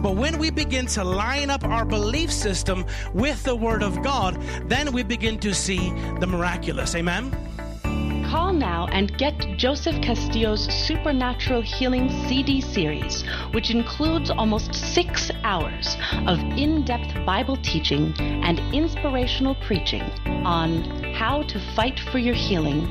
But 0.00 0.16
when 0.16 0.38
we 0.38 0.50
begin 0.50 0.86
to 0.86 1.02
line 1.02 1.50
up 1.50 1.64
our 1.64 1.84
belief 1.84 2.30
system 2.30 2.84
with 3.14 3.42
the 3.42 3.56
Word 3.56 3.82
of 3.82 4.00
God, 4.02 4.40
then 4.66 4.92
we 4.92 5.02
begin 5.02 5.40
to 5.40 5.54
see 5.54 5.90
the 6.20 6.26
miraculous. 6.26 6.94
Amen? 6.94 7.34
Call 8.30 8.52
now 8.52 8.86
and 8.92 9.18
get 9.18 9.36
Joseph 9.56 10.00
Castillo's 10.00 10.72
Supernatural 10.86 11.62
Healing 11.62 12.08
CD 12.28 12.60
series, 12.60 13.22
which 13.50 13.72
includes 13.72 14.30
almost 14.30 14.72
six 14.72 15.32
hours 15.42 15.96
of 16.28 16.38
in 16.38 16.84
depth 16.84 17.12
Bible 17.26 17.56
teaching 17.56 18.14
and 18.20 18.60
inspirational 18.72 19.56
preaching 19.56 20.02
on 20.46 20.84
how 21.12 21.42
to 21.42 21.58
fight 21.74 21.98
for 21.98 22.18
your 22.18 22.36
healing. 22.36 22.86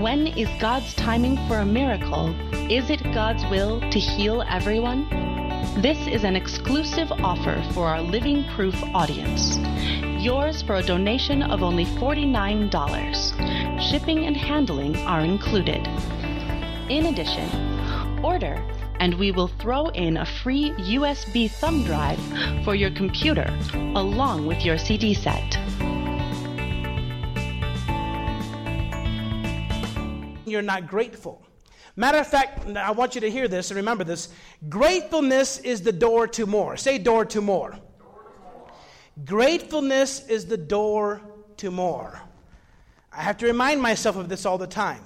When 0.00 0.26
is 0.26 0.48
God's 0.58 0.94
timing 0.94 1.36
for 1.46 1.58
a 1.58 1.66
miracle? 1.66 2.34
Is 2.70 2.88
it 2.88 3.02
God's 3.12 3.44
will 3.50 3.80
to 3.90 3.98
heal 3.98 4.42
everyone? 4.48 5.27
This 5.76 6.06
is 6.06 6.24
an 6.24 6.36
exclusive 6.36 7.10
offer 7.12 7.62
for 7.72 7.86
our 7.86 8.02
Living 8.02 8.44
Proof 8.54 8.74
audience. 8.94 9.58
Yours 10.22 10.62
for 10.62 10.76
a 10.76 10.82
donation 10.82 11.42
of 11.42 11.62
only 11.62 11.84
$49. 11.84 13.80
Shipping 13.80 14.26
and 14.26 14.36
handling 14.36 14.96
are 15.06 15.20
included. 15.20 15.86
In 16.88 17.06
addition, 17.06 17.48
order 18.24 18.62
and 19.00 19.14
we 19.14 19.30
will 19.30 19.48
throw 19.48 19.88
in 19.88 20.16
a 20.16 20.26
free 20.26 20.70
USB 20.72 21.50
thumb 21.50 21.84
drive 21.84 22.18
for 22.64 22.74
your 22.74 22.90
computer 22.90 23.46
along 23.94 24.46
with 24.46 24.64
your 24.64 24.78
CD 24.78 25.14
set. 25.14 25.58
You're 30.46 30.62
not 30.62 30.86
grateful. 30.86 31.47
Matter 31.98 32.18
of 32.18 32.28
fact, 32.28 32.64
I 32.76 32.92
want 32.92 33.16
you 33.16 33.20
to 33.22 33.28
hear 33.28 33.48
this 33.48 33.72
and 33.72 33.76
remember 33.76 34.04
this. 34.04 34.28
Gratefulness 34.68 35.58
is 35.58 35.82
the 35.82 35.90
door 35.90 36.28
to 36.28 36.46
more. 36.46 36.76
Say, 36.76 36.96
door 36.96 37.24
to 37.24 37.40
more. 37.40 37.76
Gratefulness 39.24 40.24
is 40.28 40.46
the 40.46 40.56
door 40.56 41.20
to 41.56 41.72
more. 41.72 42.22
I 43.12 43.22
have 43.22 43.36
to 43.38 43.46
remind 43.46 43.82
myself 43.82 44.14
of 44.14 44.28
this 44.28 44.46
all 44.46 44.58
the 44.58 44.66
time. 44.68 45.04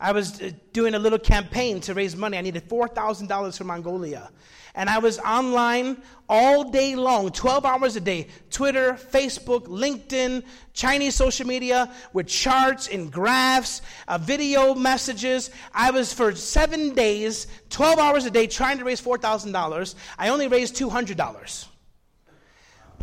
I 0.00 0.12
was 0.12 0.40
uh, 0.40 0.50
doing 0.72 0.94
a 0.94 0.98
little 0.98 1.18
campaign 1.18 1.80
to 1.82 1.94
raise 1.94 2.16
money. 2.16 2.38
I 2.38 2.40
needed 2.40 2.68
$4,000 2.68 3.58
for 3.58 3.64
Mongolia. 3.64 4.30
And 4.74 4.88
I 4.88 4.98
was 4.98 5.18
online 5.18 6.00
all 6.28 6.70
day 6.70 6.94
long, 6.94 7.30
12 7.30 7.64
hours 7.64 7.96
a 7.96 8.00
day 8.00 8.28
Twitter, 8.50 8.92
Facebook, 8.92 9.66
LinkedIn, 9.66 10.44
Chinese 10.72 11.16
social 11.16 11.46
media 11.46 11.92
with 12.12 12.28
charts 12.28 12.88
and 12.88 13.12
graphs, 13.12 13.82
uh, 14.08 14.16
video 14.16 14.74
messages. 14.74 15.50
I 15.74 15.90
was 15.90 16.12
for 16.12 16.34
seven 16.34 16.94
days, 16.94 17.48
12 17.70 17.98
hours 17.98 18.26
a 18.26 18.30
day, 18.30 18.46
trying 18.46 18.78
to 18.78 18.84
raise 18.84 19.02
$4,000. 19.02 19.94
I 20.18 20.28
only 20.28 20.48
raised 20.48 20.76
$200. 20.76 21.66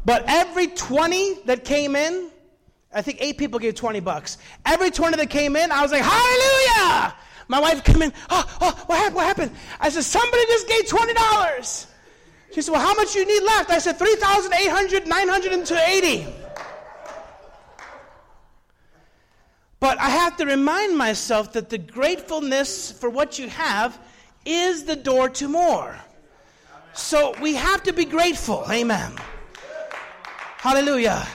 But 0.05 0.23
every 0.25 0.67
20 0.67 1.41
that 1.45 1.65
came 1.65 1.95
in, 1.97 2.31
I 2.97 3.01
think 3.01 3.17
eight 3.21 3.37
people 3.37 3.59
gave 3.59 3.75
20 3.75 3.99
bucks. 3.99 4.37
Every 4.65 4.91
20 4.91 5.17
that 5.17 5.29
came 5.29 5.55
in, 5.55 5.71
I 5.71 5.81
was 5.81 5.91
like, 5.91 6.03
Hallelujah! 6.03 7.15
My 7.47 7.59
wife 7.59 7.83
came 7.83 8.01
in, 8.01 8.13
oh, 8.29 8.57
oh, 8.61 8.83
what 8.87 8.97
happened? 8.97 9.15
What 9.15 9.25
happened? 9.25 9.51
I 9.79 9.89
said, 9.89 10.03
somebody 10.03 10.43
just 10.47 10.67
gave 10.67 10.83
$20. 10.85 11.87
She 12.53 12.61
said, 12.61 12.71
well, 12.71 12.81
how 12.81 12.93
much 12.95 13.15
you 13.15 13.25
need 13.25 13.43
left? 13.43 13.69
I 13.69 13.79
said, 13.79 13.97
3,800, 13.97 15.07
980. 15.07 16.27
But 19.79 19.99
I 19.99 20.09
have 20.09 20.37
to 20.37 20.45
remind 20.45 20.97
myself 20.97 21.53
that 21.53 21.69
the 21.69 21.77
gratefulness 21.77 22.91
for 22.91 23.09
what 23.09 23.37
you 23.37 23.47
have 23.49 23.97
is 24.45 24.85
the 24.85 24.95
door 24.95 25.29
to 25.29 25.47
more. 25.47 25.95
So 26.93 27.35
we 27.41 27.53
have 27.53 27.83
to 27.83 27.93
be 27.93 28.05
grateful. 28.05 28.65
Amen. 28.69 29.13
Hallelujah. 30.57 31.27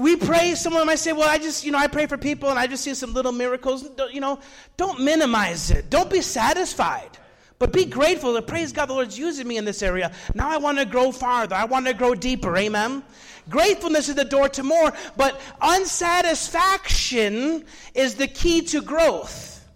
We 0.00 0.16
pray, 0.16 0.54
someone 0.54 0.86
might 0.86 0.98
say, 0.98 1.12
Well, 1.12 1.28
I 1.28 1.38
just, 1.38 1.64
you 1.64 1.72
know, 1.72 1.78
I 1.78 1.86
pray 1.86 2.06
for 2.06 2.16
people 2.16 2.50
and 2.50 2.58
I 2.58 2.66
just 2.66 2.84
see 2.84 2.94
some 2.94 3.14
little 3.14 3.32
miracles. 3.32 3.88
You 4.12 4.20
know, 4.20 4.38
don't 4.76 5.00
minimize 5.00 5.70
it. 5.70 5.90
Don't 5.90 6.10
be 6.10 6.20
satisfied. 6.20 7.18
But 7.58 7.72
be 7.72 7.84
grateful 7.84 8.34
that 8.34 8.46
praise 8.46 8.72
God, 8.72 8.86
the 8.86 8.92
Lord's 8.92 9.18
using 9.18 9.48
me 9.48 9.56
in 9.56 9.64
this 9.64 9.82
area. 9.82 10.12
Now 10.34 10.48
I 10.48 10.58
want 10.58 10.78
to 10.78 10.84
grow 10.84 11.10
farther. 11.10 11.56
I 11.56 11.64
want 11.64 11.86
to 11.86 11.94
grow 11.94 12.14
deeper. 12.14 12.56
Amen. 12.56 13.02
Gratefulness 13.48 14.08
is 14.08 14.14
the 14.14 14.24
door 14.24 14.48
to 14.50 14.62
more, 14.62 14.92
but 15.16 15.40
unsatisfaction 15.60 17.64
is 17.94 18.14
the 18.14 18.28
key 18.28 18.62
to 18.62 18.82
growth. 18.82 19.66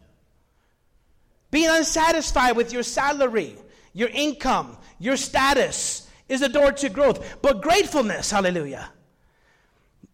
Being 1.50 1.71
unsatisfied 1.71 2.57
with 2.57 2.73
your 2.73 2.83
salary, 2.83 3.57
your 3.95 4.11
income, 4.11 4.76
your 4.99 5.17
status, 5.17 6.09
is 6.29 6.41
the 6.41 6.49
door 6.49 6.73
to 6.73 6.88
growth. 6.88 7.43
But 7.43 7.62
gratefulness, 7.62 8.31
hallelujah. 8.31 8.91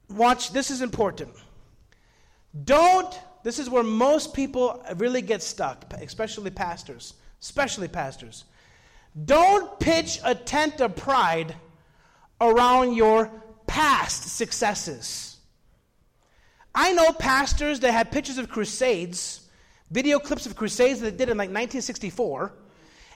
Watch, 0.08 0.52
this 0.52 0.70
is 0.70 0.80
important. 0.82 1.30
Don't, 2.64 3.18
this 3.42 3.58
is 3.58 3.68
where 3.68 3.82
most 3.82 4.34
people 4.34 4.82
really 4.96 5.22
get 5.22 5.42
stuck, 5.42 5.92
especially 5.94 6.50
pastors, 6.50 7.14
especially 7.40 7.88
pastors. 7.88 8.44
Don't 9.24 9.78
pitch 9.80 10.18
a 10.24 10.34
tent 10.34 10.80
of 10.80 10.96
pride 10.96 11.54
around 12.40 12.94
your 12.94 13.30
past 13.66 14.36
successes. 14.36 15.36
I 16.74 16.92
know 16.92 17.12
pastors 17.12 17.80
that 17.80 17.92
had 17.92 18.10
pictures 18.10 18.38
of 18.38 18.48
crusades, 18.48 19.48
video 19.90 20.18
clips 20.18 20.46
of 20.46 20.54
crusades 20.54 21.00
that 21.00 21.10
they 21.10 21.16
did 21.16 21.30
in 21.30 21.36
like 21.36 21.48
1964 21.48 22.52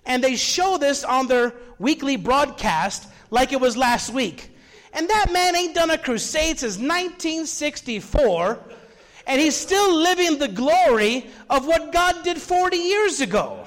and 0.04 0.22
they 0.22 0.36
show 0.36 0.78
this 0.78 1.04
on 1.04 1.28
their 1.28 1.54
weekly 1.78 2.16
broadcast 2.16 3.08
like 3.30 3.52
it 3.52 3.60
was 3.60 3.76
last 3.76 4.12
week. 4.12 4.50
And 4.92 5.08
that 5.08 5.32
man 5.32 5.56
ain't 5.56 5.74
done 5.74 5.90
a 5.90 5.98
crusade 5.98 6.58
since 6.58 6.76
1964, 6.76 8.58
and 9.26 9.40
he's 9.40 9.56
still 9.56 9.94
living 9.94 10.38
the 10.38 10.48
glory 10.48 11.26
of 11.48 11.66
what 11.66 11.92
God 11.92 12.22
did 12.24 12.38
40 12.38 12.76
years 12.76 13.20
ago. 13.20 13.64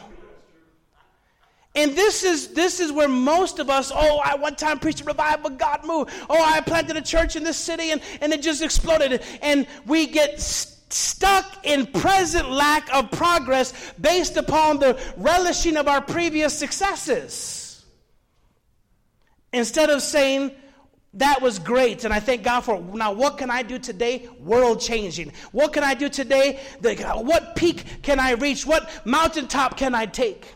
And 1.75 1.91
this 1.91 2.23
is 2.23 2.49
this 2.49 2.79
is 2.79 2.91
where 2.91 3.09
most 3.09 3.59
of 3.59 3.69
us, 3.69 3.91
oh, 3.93 4.21
I 4.23 4.35
one 4.35 4.55
time 4.55 4.79
preached 4.79 5.01
a 5.01 5.03
revival, 5.03 5.49
God 5.49 5.85
moved. 5.85 6.11
Oh, 6.29 6.41
I 6.41 6.61
planted 6.61 6.95
a 6.95 7.01
church 7.01 7.35
in 7.35 7.43
this 7.43 7.57
city 7.57 7.91
and, 7.91 8.01
and 8.21 8.31
it 8.31 8.41
just 8.41 8.61
exploded. 8.61 9.21
And 9.41 9.67
we 9.85 10.07
get 10.07 10.39
stuck 10.39 11.65
in 11.65 11.85
present 11.87 12.49
lack 12.49 12.93
of 12.93 13.11
progress 13.11 13.73
based 13.99 14.37
upon 14.37 14.79
the 14.79 14.97
relishing 15.17 15.75
of 15.75 15.89
our 15.89 15.99
previous 15.99 16.57
successes. 16.57 17.83
Instead 19.51 19.89
of 19.89 20.01
saying, 20.01 20.51
that 21.15 21.41
was 21.41 21.59
great, 21.59 22.03
and 22.03 22.13
I 22.13 22.19
thank 22.19 22.43
God 22.43 22.61
for 22.61 22.75
it. 22.75 22.83
Now, 22.93 23.13
what 23.13 23.37
can 23.37 23.49
I 23.49 23.63
do 23.63 23.79
today? 23.79 24.27
World 24.39 24.81
changing. 24.81 25.31
What 25.53 25.71
can 25.71 25.83
I 25.83 25.93
do 25.93 26.09
today? 26.09 26.59
what 26.81 27.55
peak 27.55 28.01
can 28.01 28.19
I 28.19 28.31
reach? 28.31 28.65
What 28.65 28.89
mountaintop 29.05 29.77
can 29.77 29.95
I 29.95 30.05
take? 30.07 30.53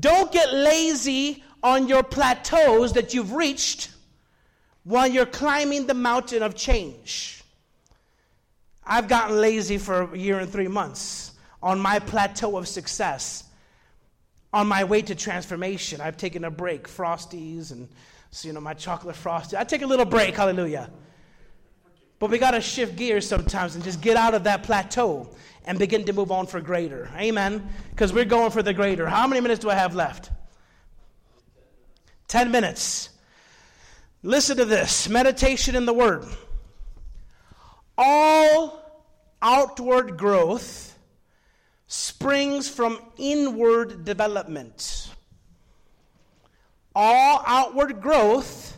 Don't 0.00 0.32
get 0.32 0.54
lazy 0.54 1.44
on 1.62 1.86
your 1.86 2.02
plateaus 2.02 2.94
that 2.94 3.12
you've 3.12 3.32
reached 3.32 3.90
while 4.84 5.06
you're 5.06 5.26
climbing 5.26 5.86
the 5.86 5.94
mountain 5.94 6.42
of 6.42 6.54
change. 6.54 7.44
I've 8.84 9.06
gotten 9.06 9.38
lazy 9.40 9.76
for 9.76 10.12
a 10.12 10.18
year 10.18 10.40
and 10.40 10.50
three 10.50 10.66
months 10.66 11.32
on 11.62 11.78
my 11.78 11.98
plateau 11.98 12.56
of 12.56 12.66
success. 12.66 13.44
On 14.54 14.66
my 14.66 14.84
way 14.84 15.02
to 15.02 15.14
transformation, 15.14 16.00
I've 16.00 16.16
taken 16.16 16.44
a 16.44 16.50
break, 16.50 16.88
Frosties 16.88 17.70
and 17.70 17.88
you 18.42 18.52
know 18.52 18.60
my 18.60 18.74
chocolate 18.74 19.16
frosty. 19.16 19.56
I 19.56 19.64
take 19.64 19.82
a 19.82 19.86
little 19.86 20.06
break, 20.06 20.34
hallelujah. 20.34 20.90
But 22.18 22.30
we 22.30 22.38
got 22.38 22.52
to 22.52 22.60
shift 22.60 22.96
gears 22.96 23.26
sometimes 23.26 23.74
and 23.74 23.84
just 23.84 24.00
get 24.00 24.16
out 24.16 24.34
of 24.34 24.44
that 24.44 24.62
plateau 24.62 25.34
and 25.64 25.78
begin 25.78 26.04
to 26.04 26.12
move 26.12 26.30
on 26.30 26.46
for 26.46 26.60
greater. 26.60 27.10
Amen. 27.16 27.68
Because 27.90 28.12
we're 28.12 28.24
going 28.24 28.50
for 28.50 28.62
the 28.62 28.72
greater. 28.72 29.06
How 29.06 29.26
many 29.26 29.40
minutes 29.40 29.60
do 29.60 29.70
I 29.70 29.74
have 29.74 29.94
left? 29.94 30.30
10 32.28 32.50
minutes. 32.50 33.10
Listen 34.22 34.56
to 34.56 34.64
this 34.64 35.08
meditation 35.08 35.74
in 35.74 35.84
the 35.84 35.92
Word. 35.92 36.24
All 37.98 39.02
outward 39.42 40.16
growth 40.16 40.96
springs 41.88 42.68
from 42.68 42.98
inward 43.18 44.04
development. 44.04 45.01
All 46.94 47.42
outward 47.46 48.00
growth 48.00 48.76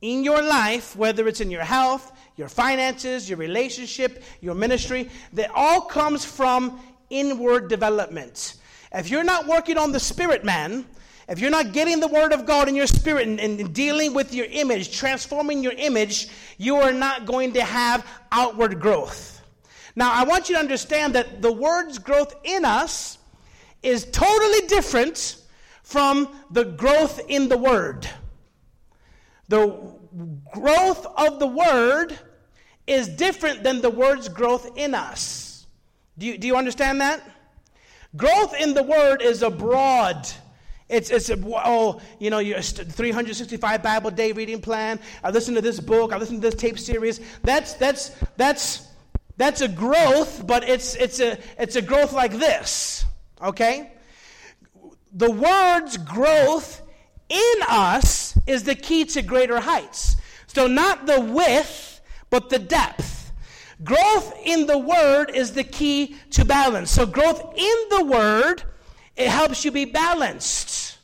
in 0.00 0.24
your 0.24 0.42
life, 0.42 0.96
whether 0.96 1.28
it's 1.28 1.40
in 1.40 1.50
your 1.50 1.64
health, 1.64 2.12
your 2.36 2.48
finances, 2.48 3.28
your 3.28 3.38
relationship, 3.38 4.22
your 4.40 4.54
ministry, 4.54 5.10
that 5.32 5.50
all 5.54 5.82
comes 5.82 6.24
from 6.24 6.80
inward 7.10 7.68
development. 7.68 8.56
If 8.92 9.10
you're 9.10 9.24
not 9.24 9.46
working 9.46 9.78
on 9.78 9.92
the 9.92 10.00
spirit 10.00 10.44
man, 10.44 10.86
if 11.28 11.38
you're 11.38 11.50
not 11.50 11.72
getting 11.72 12.00
the 12.00 12.08
word 12.08 12.32
of 12.32 12.46
God 12.46 12.68
in 12.68 12.74
your 12.74 12.86
spirit 12.86 13.28
and, 13.28 13.38
and, 13.38 13.72
dealing 13.72 14.12
with 14.12 14.34
your 14.34 14.46
image, 14.46 14.96
transforming 14.96 15.62
your 15.62 15.72
image, 15.72 16.28
you 16.58 16.76
are 16.76 16.92
not 16.92 17.26
going 17.26 17.52
to 17.52 17.62
have 17.62 18.04
outward 18.32 18.80
growth. 18.80 19.40
Now, 19.94 20.12
I 20.12 20.24
want 20.24 20.48
you 20.48 20.56
to 20.56 20.60
understand 20.60 21.14
that 21.14 21.40
the 21.40 21.52
word's 21.52 21.98
growth 21.98 22.34
in 22.44 22.64
us 22.64 23.18
is 23.82 24.04
totally 24.06 24.66
different 24.66 25.36
from 25.92 26.28
the 26.50 26.64
growth 26.64 27.20
in 27.28 27.48
the 27.48 27.56
word. 27.58 28.08
The 29.48 29.94
growth 30.52 31.06
of 31.16 31.38
the 31.38 31.46
word 31.46 32.18
is 32.86 33.08
different 33.08 33.62
than 33.62 33.80
the 33.80 33.90
word's 33.90 34.28
growth 34.28 34.76
in 34.76 34.94
us. 34.94 35.66
Do 36.18 36.26
you, 36.26 36.38
do 36.38 36.46
you 36.46 36.56
understand 36.56 37.00
that? 37.00 37.22
Growth 38.16 38.54
in 38.58 38.74
the 38.74 38.82
word 38.82 39.22
is 39.22 39.42
a 39.42 39.50
broad 39.50 40.26
it's, 40.92 41.10
it's 41.10 41.30
a, 41.30 41.38
oh, 41.46 42.02
you 42.18 42.28
know, 42.28 42.38
your 42.38 42.60
365 42.60 43.82
Bible 43.82 44.10
day 44.10 44.32
reading 44.32 44.60
plan. 44.60 45.00
I 45.24 45.30
listen 45.30 45.54
to 45.54 45.62
this 45.62 45.80
book. 45.80 46.12
I 46.12 46.18
listen 46.18 46.36
to 46.36 46.42
this 46.42 46.54
tape 46.54 46.78
series. 46.78 47.18
That's, 47.42 47.72
that's, 47.74 48.10
that's, 48.36 48.88
that's 49.38 49.62
a 49.62 49.68
growth, 49.68 50.46
but 50.46 50.68
it's, 50.68 50.94
it's, 50.96 51.18
a, 51.18 51.38
it's 51.58 51.76
a 51.76 51.82
growth 51.82 52.12
like 52.12 52.32
this, 52.32 53.06
okay? 53.42 53.92
The 55.12 55.30
word's 55.30 55.96
growth 55.98 56.82
in 57.28 57.54
us 57.68 58.36
is 58.46 58.64
the 58.64 58.74
key 58.74 59.04
to 59.06 59.22
greater 59.22 59.60
heights. 59.60 60.16
So, 60.46 60.66
not 60.66 61.06
the 61.06 61.20
width, 61.20 62.00
but 62.30 62.50
the 62.50 62.58
depth. 62.58 63.32
Growth 63.84 64.34
in 64.44 64.66
the 64.66 64.78
word 64.78 65.30
is 65.34 65.52
the 65.52 65.64
key 65.64 66.16
to 66.30 66.44
balance. 66.44 66.90
So, 66.90 67.06
growth 67.06 67.54
in 67.56 67.76
the 67.90 68.04
word, 68.04 68.62
it 69.16 69.28
helps 69.28 69.64
you 69.64 69.70
be 69.70 69.84
balanced. 69.84 70.98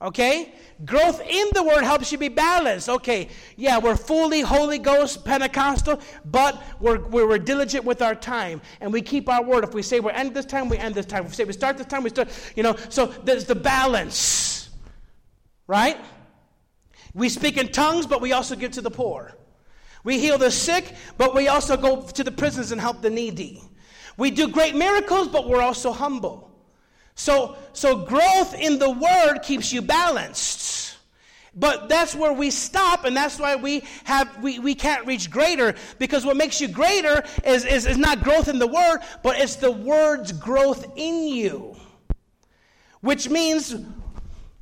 Okay? 0.00 0.54
Growth 0.84 1.20
in 1.20 1.48
the 1.52 1.62
word 1.62 1.84
helps 1.84 2.10
you 2.10 2.18
be 2.18 2.28
balanced. 2.28 2.88
Okay, 2.88 3.28
yeah, 3.56 3.78
we're 3.78 3.94
fully 3.94 4.40
Holy 4.40 4.78
Ghost 4.78 5.24
Pentecostal, 5.24 6.00
but 6.24 6.60
we're, 6.80 6.98
we're, 6.98 7.38
diligent 7.38 7.84
with 7.84 8.02
our 8.02 8.14
time 8.14 8.60
and 8.80 8.92
we 8.92 9.00
keep 9.00 9.28
our 9.28 9.42
word. 9.42 9.64
If 9.64 9.74
we 9.74 9.82
say 9.82 10.00
we 10.00 10.10
end 10.10 10.34
this 10.34 10.44
time, 10.44 10.68
we 10.68 10.78
end 10.78 10.94
this 10.94 11.06
time. 11.06 11.24
If 11.24 11.30
we 11.30 11.34
say 11.34 11.44
we 11.44 11.52
start 11.52 11.76
this 11.76 11.86
time, 11.86 12.02
we 12.02 12.10
start, 12.10 12.28
you 12.56 12.62
know, 12.62 12.76
so 12.88 13.06
there's 13.06 13.44
the 13.44 13.54
balance, 13.54 14.70
right? 15.66 15.98
We 17.14 17.28
speak 17.28 17.58
in 17.58 17.68
tongues, 17.68 18.06
but 18.06 18.20
we 18.20 18.32
also 18.32 18.56
give 18.56 18.72
to 18.72 18.80
the 18.80 18.90
poor. 18.90 19.36
We 20.04 20.18
heal 20.18 20.38
the 20.38 20.50
sick, 20.50 20.94
but 21.16 21.34
we 21.34 21.46
also 21.48 21.76
go 21.76 22.02
to 22.02 22.24
the 22.24 22.32
prisons 22.32 22.72
and 22.72 22.80
help 22.80 23.02
the 23.02 23.10
needy. 23.10 23.62
We 24.16 24.30
do 24.30 24.48
great 24.48 24.74
miracles, 24.74 25.28
but 25.28 25.48
we're 25.48 25.62
also 25.62 25.92
humble. 25.92 26.50
So, 27.14 27.56
so 27.72 28.04
growth 28.04 28.54
in 28.54 28.78
the 28.78 28.90
word 28.90 29.40
keeps 29.42 29.72
you 29.72 29.82
balanced. 29.82 30.71
But 31.54 31.88
that's 31.88 32.14
where 32.14 32.32
we 32.32 32.50
stop, 32.50 33.04
and 33.04 33.14
that's 33.14 33.38
why 33.38 33.56
we 33.56 33.84
have 34.04 34.42
we, 34.42 34.58
we 34.58 34.74
can't 34.74 35.06
reach 35.06 35.30
greater, 35.30 35.74
because 35.98 36.24
what 36.24 36.36
makes 36.36 36.60
you 36.60 36.68
greater 36.68 37.22
is, 37.44 37.66
is, 37.66 37.86
is 37.86 37.98
not 37.98 38.24
growth 38.24 38.48
in 38.48 38.58
the 38.58 38.66
word, 38.66 39.00
but 39.22 39.38
it's 39.38 39.56
the 39.56 39.70
word's 39.70 40.32
growth 40.32 40.86
in 40.96 41.28
you. 41.28 41.76
Which 43.00 43.28
means 43.28 43.74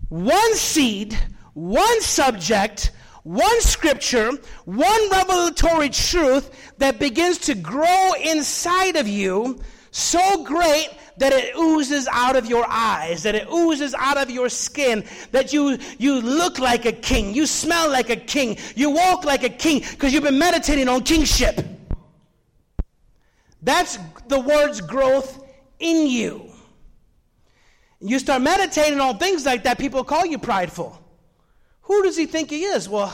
one 0.08 0.54
seed, 0.56 1.16
one 1.54 2.00
subject, 2.00 2.90
one 3.22 3.60
scripture, 3.60 4.32
one 4.64 5.10
revelatory 5.10 5.90
truth 5.90 6.74
that 6.78 6.98
begins 6.98 7.38
to 7.38 7.54
grow 7.54 8.12
inside 8.20 8.96
of 8.96 9.06
you 9.06 9.60
so 9.92 10.42
great 10.44 10.88
that 11.20 11.34
it 11.34 11.54
oozes 11.54 12.08
out 12.10 12.34
of 12.34 12.46
your 12.46 12.64
eyes, 12.66 13.22
that 13.24 13.34
it 13.34 13.46
oozes 13.52 13.94
out 13.94 14.16
of 14.16 14.30
your 14.30 14.48
skin, 14.48 15.04
that 15.32 15.52
you, 15.52 15.78
you 15.98 16.18
look 16.22 16.58
like 16.58 16.86
a 16.86 16.92
king, 16.92 17.34
you 17.34 17.46
smell 17.46 17.90
like 17.90 18.08
a 18.08 18.16
king, 18.16 18.56
you 18.74 18.90
walk 18.90 19.24
like 19.24 19.42
a 19.42 19.50
king 19.50 19.82
because 19.90 20.14
you've 20.14 20.22
been 20.22 20.38
meditating 20.38 20.88
on 20.88 21.02
kingship. 21.02 21.60
That's 23.62 23.98
the 24.28 24.40
word's 24.40 24.80
growth 24.80 25.44
in 25.78 26.06
you. 26.06 26.50
You 28.00 28.18
start 28.18 28.40
meditating 28.40 28.98
on 28.98 29.18
things 29.18 29.44
like 29.44 29.64
that, 29.64 29.78
people 29.78 30.02
call 30.04 30.24
you 30.24 30.38
prideful. 30.38 30.98
Who 31.82 32.02
does 32.02 32.16
he 32.16 32.24
think 32.24 32.48
he 32.48 32.64
is? 32.64 32.88
Well, 32.88 33.12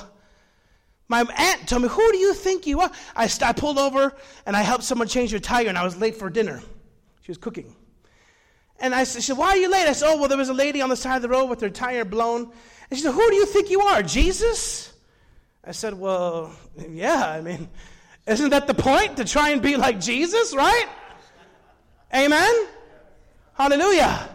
my 1.09 1.25
aunt 1.37 1.69
told 1.69 1.83
me, 1.83 1.89
Who 1.89 2.13
do 2.13 2.19
you 2.19 2.35
think 2.35 2.69
you 2.69 2.81
are? 2.81 2.91
I, 3.17 3.29
I 3.43 3.53
pulled 3.53 3.79
over 3.79 4.15
and 4.45 4.57
I 4.57 4.63
helped 4.63 4.85
someone 4.85 5.09
change 5.09 5.33
their 5.33 5.41
tire, 5.41 5.67
and 5.67 5.77
I 5.77 5.83
was 5.83 5.97
late 5.97 6.15
for 6.15 6.31
dinner. 6.31 6.63
She 7.23 7.33
was 7.33 7.39
cooking. 7.39 7.75
And 8.87 8.95
I 8.95 9.03
said, 9.03 9.23
she 9.23 9.27
said, 9.27 9.37
Why 9.37 9.49
are 9.49 9.57
you 9.57 9.69
late? 9.69 9.89
I 9.89 9.93
said, 9.93 10.09
Oh, 10.09 10.17
well, 10.17 10.29
there 10.29 10.39
was 10.39 10.49
a 10.49 10.55
lady 10.55 10.81
on 10.81 10.89
the 10.89 10.97
side 10.97 11.17
of 11.17 11.23
the 11.23 11.29
road 11.29 11.47
with 11.47 11.61
her 11.61 11.69
tire 11.69 12.05
blown. 12.05 12.43
And 12.89 12.97
she 12.97 13.03
said, 13.03 13.13
Who 13.13 13.29
do 13.29 13.35
you 13.35 13.45
think 13.45 13.69
you 13.69 13.81
are? 13.81 14.01
Jesus? 14.01 14.93
I 15.65 15.73
said, 15.73 15.95
Well, 15.95 16.55
yeah, 16.89 17.29
I 17.29 17.41
mean, 17.41 17.69
isn't 18.29 18.51
that 18.51 18.69
the 18.69 18.75
point? 18.75 19.17
To 19.17 19.25
try 19.25 19.51
and 19.51 19.61
be 19.61 19.77
like 19.77 20.01
Jesus, 20.01 20.55
right? 20.55 20.87
Amen? 22.15 22.67
Hallelujah. 23.55 24.29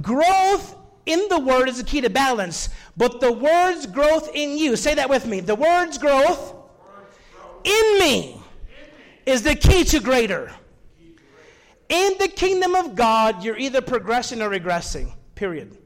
Growth 0.00 0.76
in 1.06 1.28
the 1.28 1.38
word 1.38 1.68
is 1.68 1.78
the 1.78 1.84
key 1.84 2.00
to 2.00 2.10
balance, 2.10 2.68
but 2.96 3.20
the 3.20 3.30
word's 3.30 3.86
growth 3.86 4.30
in 4.34 4.58
you, 4.58 4.74
say 4.74 4.94
that 4.94 5.08
with 5.08 5.24
me. 5.24 5.38
The 5.38 5.54
word's 5.54 5.98
growth 5.98 6.52
in 7.62 7.98
me 8.00 8.42
is 9.24 9.42
the 9.42 9.54
key 9.54 9.84
to 9.84 10.00
greater. 10.00 10.50
In 11.92 12.14
the 12.18 12.28
kingdom 12.28 12.74
of 12.74 12.94
God, 12.94 13.44
you're 13.44 13.58
either 13.58 13.82
progressing 13.82 14.40
or 14.40 14.48
regressing, 14.48 15.12
period. 15.34 15.76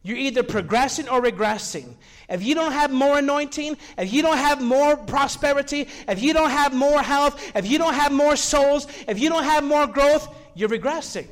You're 0.00 0.16
either 0.16 0.44
progressing 0.44 1.08
or 1.08 1.20
regressing. 1.20 1.96
If 2.28 2.44
you 2.44 2.54
don't 2.54 2.70
have 2.70 2.92
more 2.92 3.18
anointing, 3.18 3.76
if 3.98 4.12
you 4.12 4.22
don't 4.22 4.36
have 4.36 4.62
more 4.62 4.96
prosperity, 4.96 5.88
if 6.06 6.22
you 6.22 6.34
don't 6.34 6.50
have 6.50 6.72
more 6.72 7.02
health, 7.02 7.50
if 7.56 7.66
you 7.66 7.78
don't 7.78 7.94
have 7.94 8.12
more 8.12 8.36
souls, 8.36 8.86
if 9.08 9.18
you 9.18 9.28
don't 9.28 9.42
have 9.42 9.64
more 9.64 9.88
growth, 9.88 10.32
you're 10.54 10.68
regressing. 10.68 11.26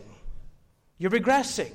You're 0.99 1.13
regressing. 1.13 1.71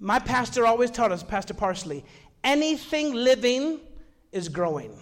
My 0.00 0.18
pastor 0.18 0.66
always 0.66 0.90
taught 0.90 1.12
us, 1.12 1.22
Pastor 1.22 1.54
Parsley, 1.54 2.04
anything 2.44 3.14
living 3.14 3.80
is 4.32 4.50
growing. 4.50 4.98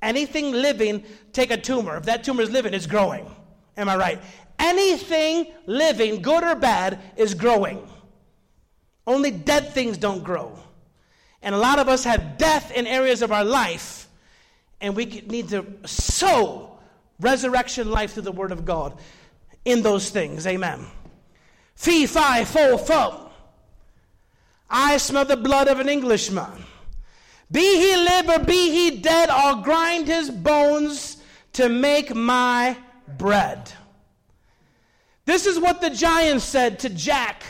Anything 0.00 0.52
living, 0.52 1.02
take 1.32 1.50
a 1.50 1.56
tumor. 1.56 1.96
If 1.96 2.04
that 2.04 2.22
tumor 2.22 2.42
is 2.42 2.50
living, 2.50 2.72
it's 2.72 2.86
growing. 2.86 3.28
Am 3.76 3.88
I 3.88 3.96
right? 3.96 4.22
Anything 4.58 5.52
living, 5.66 6.22
good 6.22 6.44
or 6.44 6.54
bad, 6.54 7.00
is 7.16 7.34
growing. 7.34 7.88
Only 9.06 9.30
dead 9.30 9.70
things 9.70 9.98
don't 9.98 10.22
grow. 10.22 10.58
And 11.42 11.54
a 11.54 11.58
lot 11.58 11.78
of 11.78 11.88
us 11.88 12.04
have 12.04 12.38
death 12.38 12.72
in 12.72 12.86
areas 12.86 13.22
of 13.22 13.32
our 13.32 13.44
life, 13.44 14.08
and 14.80 14.94
we 14.94 15.06
need 15.06 15.48
to 15.48 15.66
sow 15.84 16.78
resurrection 17.18 17.90
life 17.90 18.12
through 18.12 18.22
the 18.22 18.32
Word 18.32 18.52
of 18.52 18.64
God 18.64 18.98
in 19.64 19.82
those 19.82 20.10
things. 20.10 20.46
Amen. 20.46 20.86
Fee, 21.74 22.06
fi, 22.06 22.44
fo, 22.44 22.76
fo. 22.76 23.30
I 24.70 24.96
smell 24.96 25.24
the 25.24 25.36
blood 25.36 25.68
of 25.68 25.80
an 25.80 25.88
Englishman. 25.88 26.64
Be 27.50 27.60
he 27.60 27.96
live 27.96 28.28
or 28.28 28.38
be 28.38 28.70
he 28.70 29.00
dead, 29.00 29.28
I'll 29.28 29.62
grind 29.62 30.06
his 30.06 30.30
bones 30.30 31.18
to 31.52 31.68
make 31.68 32.14
my 32.14 32.76
bread. 33.18 33.70
This 35.24 35.46
is 35.46 35.58
what 35.58 35.80
the 35.80 35.90
giant 35.90 36.42
said 36.42 36.80
to 36.80 36.88
Jack 36.88 37.44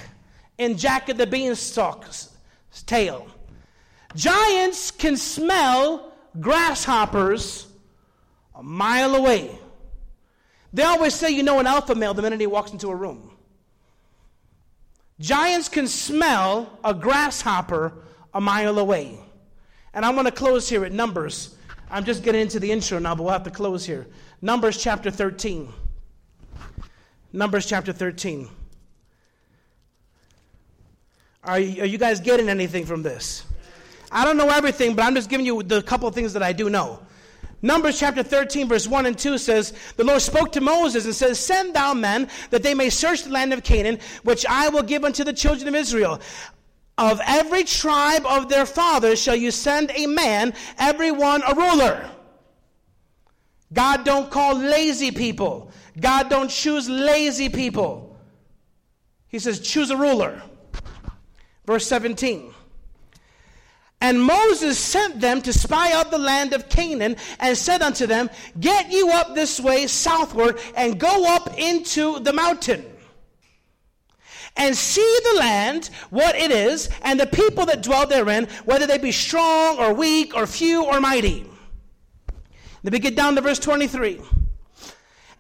in 0.59 0.77
Jack 0.77 1.09
of 1.09 1.17
the 1.17 1.27
Beanstalk's 1.27 2.31
tale. 2.87 3.27
Giants 4.15 4.91
can 4.91 5.17
smell 5.17 6.13
grasshoppers 6.41 7.67
a 8.55 8.63
mile 8.63 9.15
away. 9.15 9.59
They 10.73 10.83
always 10.83 11.15
say 11.15 11.31
you 11.31 11.43
know 11.43 11.59
an 11.61 11.67
alpha 11.67 11.95
male 11.95 12.15
the 12.15 12.23
minute 12.23 12.41
he 12.41 12.47
walks 12.47 12.73
into 12.73 12.89
a 12.89 12.95
room. 12.95 13.31
Giants 15.21 15.69
can 15.69 15.87
smell 15.87 16.79
a 16.85 16.93
grasshopper 16.93 17.93
a 18.35 18.41
mile 18.41 18.79
away. 18.79 19.19
And 19.95 20.05
I'm 20.05 20.15
going 20.15 20.27
to 20.27 20.33
close 20.33 20.69
here 20.69 20.85
at 20.85 20.93
Numbers. 20.93 21.57
I'm 21.91 22.05
just 22.05 22.23
getting 22.23 22.41
into 22.41 22.59
the 22.59 22.71
intro 22.71 22.99
now, 22.99 23.15
but 23.15 23.25
we'll 23.25 23.33
have 23.33 23.45
to 23.45 23.51
close 23.51 23.85
here. 23.85 24.07
Numbers 24.41 24.83
chapter 24.83 25.11
13. 25.11 25.73
Numbers 27.33 27.67
chapter 27.67 27.93
13. 27.93 28.49
Are 31.45 31.59
you, 31.59 31.83
are 31.83 31.87
you 31.87 31.99
guys 31.99 32.21
getting 32.21 32.49
anything 32.49 32.85
from 32.85 33.03
this? 33.03 33.45
I 34.11 34.25
don't 34.25 34.37
know 34.37 34.51
everything, 34.51 34.95
but 34.95 35.05
I'm 35.05 35.15
just 35.15 35.31
giving 35.31 35.47
you 35.47 35.63
the 35.63 35.83
couple 35.83 36.11
things 36.11 36.35
that 36.35 36.43
I 36.43 36.53
do 36.53 36.69
know. 36.69 37.01
Numbers 37.63 37.99
chapter 37.99 38.23
13, 38.23 38.69
verse 38.69 38.87
1 38.87 39.07
and 39.07 39.19
2 39.19 39.39
says, 39.39 39.73
The 39.97 40.05
Lord 40.05 40.21
spoke 40.21 40.53
to 40.53 40.61
Moses 40.61 41.05
and 41.05 41.15
says, 41.15 41.39
Send 41.39 41.75
thou 41.75 41.95
men 41.95 42.29
that 42.51 42.63
they 42.63 42.75
may 42.75 42.91
search 42.91 43.23
the 43.23 43.31
land 43.31 43.53
of 43.53 43.63
Canaan, 43.63 43.99
which 44.25 44.45
I 44.47 44.69
will 44.69 44.83
give 44.83 45.05
unto 45.05 45.25
the 45.25 45.33
children 45.33 45.69
of 45.69 45.75
Israel. 45.75 46.21
Of 46.99 47.21
every 47.25 47.65
tribe 47.65 48.27
of 48.27 48.49
their 48.49 48.67
fathers 48.67 49.23
shall 49.23 49.37
you 49.37 49.51
send 49.51 49.91
a 49.95 50.07
man, 50.07 50.53
every 50.79 51.11
one 51.13 51.43
a 51.49 51.55
ruler. 51.55 52.11
God 53.73 54.05
don't 54.05 54.31
call 54.31 54.57
lazy 54.57 55.11
people. 55.11 55.71
God 55.99 56.29
don't 56.29 56.51
choose 56.51 56.89
lazy 56.89 57.49
people. 57.49 58.17
He 59.29 59.39
says, 59.39 59.61
choose 59.61 59.91
a 59.91 59.97
ruler. 59.97 60.43
Verse 61.67 61.87
17. 61.87 62.53
And 64.01 64.21
Moses 64.21 64.79
sent 64.79 65.21
them 65.21 65.41
to 65.43 65.53
spy 65.53 65.93
out 65.93 66.11
the 66.11 66.19
land 66.19 66.53
of 66.55 66.69
Canaan 66.69 67.17
and 67.39 67.57
said 67.57 67.83
unto 67.83 68.07
them, 68.07 68.31
Get 68.59 68.91
you 68.91 69.11
up 69.11 69.35
this 69.35 69.61
way 69.61 69.87
southward 69.87 70.59
and 70.75 70.99
go 70.99 71.35
up 71.35 71.57
into 71.57 72.19
the 72.19 72.33
mountain 72.33 72.85
and 74.57 74.77
see 74.77 75.19
the 75.33 75.39
land, 75.39 75.89
what 76.11 76.35
it 76.35 76.51
is, 76.51 76.91
and 77.03 77.19
the 77.19 77.27
people 77.27 77.65
that 77.67 77.83
dwell 77.83 78.07
therein, 78.07 78.49
whether 78.65 78.87
they 78.87 78.99
be 78.99 79.13
strong 79.13 79.79
or 79.79 79.95
weak 79.95 80.35
or 80.35 80.47
few 80.47 80.85
or 80.85 81.01
mighty. 81.01 81.49
Then 82.83 82.93
we 82.93 82.99
get 82.99 83.17
down 83.17 83.35
to 83.37 83.41
verse 83.41 83.59
23. 83.59 84.21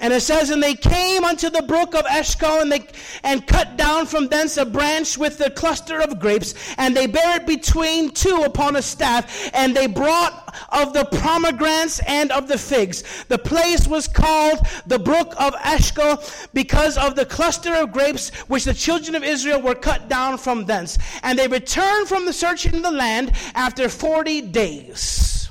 And 0.02 0.12
it 0.12 0.20
says, 0.20 0.50
And 0.50 0.61
they 0.61 0.74
came 0.74 1.24
unto 1.24 1.48
the 1.48 1.62
brook 1.62 1.94
of 1.94 2.05
Eshcol, 2.07 2.61
and 2.61 2.72
they 2.72 2.88
and 3.22 3.46
cut 3.46 3.76
down 3.76 4.07
from 4.07 4.26
thence 4.26 4.57
a 4.57 4.66
branch 4.66 5.16
with 5.16 5.40
a 5.40 5.48
cluster 5.48 6.00
of 6.00 6.18
grapes, 6.18 6.55
and 6.76 6.96
they 6.96 7.07
bare 7.07 7.37
it 7.37 7.46
between 7.46 8.11
two 8.11 8.42
upon 8.44 8.74
a 8.74 8.83
staff, 8.83 9.48
and 9.55 9.76
they 9.76 9.87
brought 9.87 10.57
of 10.70 10.92
the 10.92 11.05
pomegranates 11.05 12.00
and 12.09 12.33
of 12.33 12.48
the 12.48 12.59
figs. 12.59 13.24
The 13.28 13.38
place 13.38 13.87
was 13.87 14.09
called 14.09 14.66
the 14.87 14.98
brook 14.98 15.35
of 15.38 15.55
Eshcol 15.64 16.18
because 16.52 16.98
of 16.98 17.14
the 17.14 17.24
cluster 17.24 17.72
of 17.72 17.92
grapes 17.92 18.31
which 18.48 18.64
the 18.64 18.74
children 18.74 19.14
of 19.14 19.22
Israel 19.22 19.62
were 19.62 19.76
cut 19.76 20.09
down 20.09 20.37
from 20.37 20.64
thence. 20.64 20.98
And 21.22 21.38
they 21.38 21.46
returned 21.46 22.09
from 22.09 22.26
the 22.26 22.33
searching 22.33 22.74
of 22.74 22.83
the 22.83 22.90
land 22.90 23.33
after 23.55 23.88
forty 23.88 24.40
days. 24.40 25.41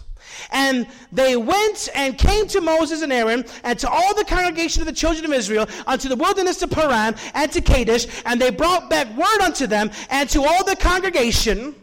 And 0.51 0.87
they 1.11 1.37
went 1.37 1.89
and 1.95 2.17
came 2.17 2.47
to 2.47 2.61
Moses 2.61 3.01
and 3.01 3.11
Aaron 3.11 3.45
and 3.63 3.79
to 3.79 3.89
all 3.89 4.13
the 4.15 4.25
congregation 4.25 4.81
of 4.81 4.87
the 4.87 4.93
children 4.93 5.25
of 5.25 5.33
Israel 5.33 5.67
unto 5.87 6.09
the 6.09 6.15
wilderness 6.15 6.61
of 6.61 6.71
Paran 6.71 7.15
and 7.33 7.51
to 7.51 7.61
Kadesh, 7.61 8.07
and 8.25 8.39
they 8.39 8.49
brought 8.49 8.89
back 8.89 9.07
word 9.15 9.41
unto 9.41 9.67
them 9.67 9.91
and 10.09 10.29
to 10.29 10.43
all 10.43 10.63
the 10.63 10.75
congregation. 10.75 11.75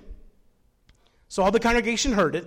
So 1.28 1.42
all 1.42 1.50
the 1.50 1.60
congregation 1.60 2.12
heard 2.12 2.34
it 2.36 2.46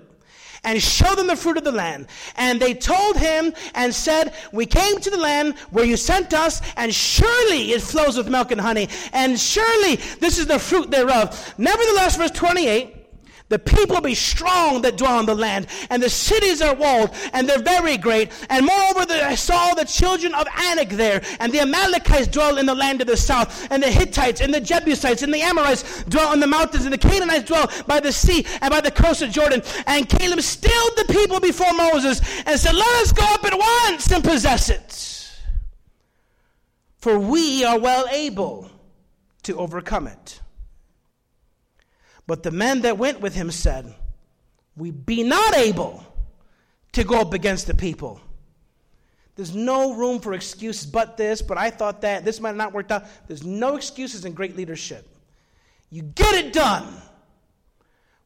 and 0.64 0.82
showed 0.82 1.18
them 1.18 1.28
the 1.28 1.36
fruit 1.36 1.58
of 1.58 1.64
the 1.64 1.72
land. 1.72 2.08
And 2.36 2.60
they 2.60 2.74
told 2.74 3.18
him 3.18 3.54
and 3.76 3.94
said, 3.94 4.34
We 4.52 4.66
came 4.66 5.00
to 5.00 5.10
the 5.10 5.18
land 5.18 5.58
where 5.72 5.86
you 5.86 5.98
sent 5.98 6.34
us, 6.34 6.62
and 6.78 6.94
surely 6.94 7.72
it 7.72 7.82
flows 7.82 8.18
with 8.18 8.30
milk 8.30 8.52
and 8.52 8.62
honey, 8.62 8.90
and 9.14 9.40
surely 9.40 9.96
this 10.20 10.38
is 10.38 10.48
the 10.48 10.60
fruit 10.60 10.92
thereof. 10.92 11.54
Nevertheless, 11.58 12.16
verse 12.16 12.32
28. 12.32 13.01
The 13.52 13.60
people 13.60 14.00
be 14.00 14.16
strong 14.16 14.82
that 14.84 14.96
dwell 14.96 15.20
on 15.20 15.26
the 15.26 15.36
land, 15.36 15.68
and 15.90 16.02
the 16.02 16.10
cities 16.10 16.62
are 16.62 16.74
walled, 16.74 17.14
and 17.34 17.50
they're 17.50 17.60
very 17.60 17.98
great. 17.98 18.32
And 18.50 18.66
moreover, 18.66 19.06
the, 19.06 19.26
I 19.26 19.36
saw 19.36 19.74
the 19.74 19.84
children 19.84 20.34
of 20.34 20.48
Anak 20.58 20.88
there, 20.88 21.22
and 21.42 21.52
the 21.52 21.60
Amalekites 21.60 22.28
dwell 22.28 22.58
in 22.60 22.66
the 22.66 22.74
land 22.74 23.02
of 23.02 23.08
the 23.08 23.18
south, 23.18 23.68
and 23.70 23.84
the 23.84 23.92
Hittites, 23.92 24.40
and 24.40 24.54
the 24.54 24.62
Jebusites, 24.62 25.22
and 25.22 25.34
the 25.34 25.42
Amorites 25.42 26.06
dwell 26.06 26.32
in 26.32 26.40
the 26.40 26.48
mountains, 26.48 26.86
and 26.86 26.94
the 26.94 26.98
Canaanites 26.98 27.44
dwell 27.44 27.70
by 27.88 28.00
the 28.00 28.14
sea 28.14 28.46
and 28.62 28.72
by 28.72 28.80
the 28.80 28.90
coast 28.90 29.22
of 29.22 29.32
Jordan. 29.32 29.62
And 29.86 30.08
Caleb 30.08 30.40
stilled 30.40 30.94
the 30.96 31.14
people 31.14 31.42
before 31.42 31.74
Moses 31.74 32.22
and 32.46 32.58
said, 32.58 32.74
Let 32.74 33.02
us 33.02 33.12
go 33.12 33.26
up 33.26 33.44
at 33.44 33.58
once 33.58 34.10
and 34.14 34.24
possess 34.24 34.70
it. 34.70 35.42
For 37.00 37.20
we 37.20 37.66
are 37.66 37.78
well 37.78 38.08
able 38.10 38.72
to 39.44 39.58
overcome 39.58 40.08
it. 40.08 40.41
But 42.32 42.44
the 42.44 42.52
men 42.52 42.84
that 42.84 42.98
went 42.98 43.20
with 43.20 43.36
him 43.36 43.52
said, 43.52 43.94
We 44.78 44.92
be 44.92 45.22
not 45.22 45.54
able 45.58 46.02
to 46.94 47.04
go 47.04 47.20
up 47.20 47.34
against 47.34 47.68
the 47.68 47.74
people. 47.74 48.22
There's 49.36 49.54
no 49.54 49.96
room 49.96 50.22
for 50.22 50.32
excuses, 50.32 50.86
but 50.86 51.18
this, 51.18 51.42
but 51.42 51.58
I 51.58 51.70
thought 51.70 52.00
that, 52.04 52.24
this 52.24 52.40
might 52.40 52.52
have 52.52 52.56
not 52.56 52.72
worked 52.72 52.90
out. 52.90 53.04
There's 53.28 53.44
no 53.44 53.76
excuses 53.76 54.24
in 54.24 54.32
great 54.32 54.56
leadership. 54.56 55.06
You 55.90 56.04
get 56.04 56.34
it 56.36 56.54
done. 56.54 56.88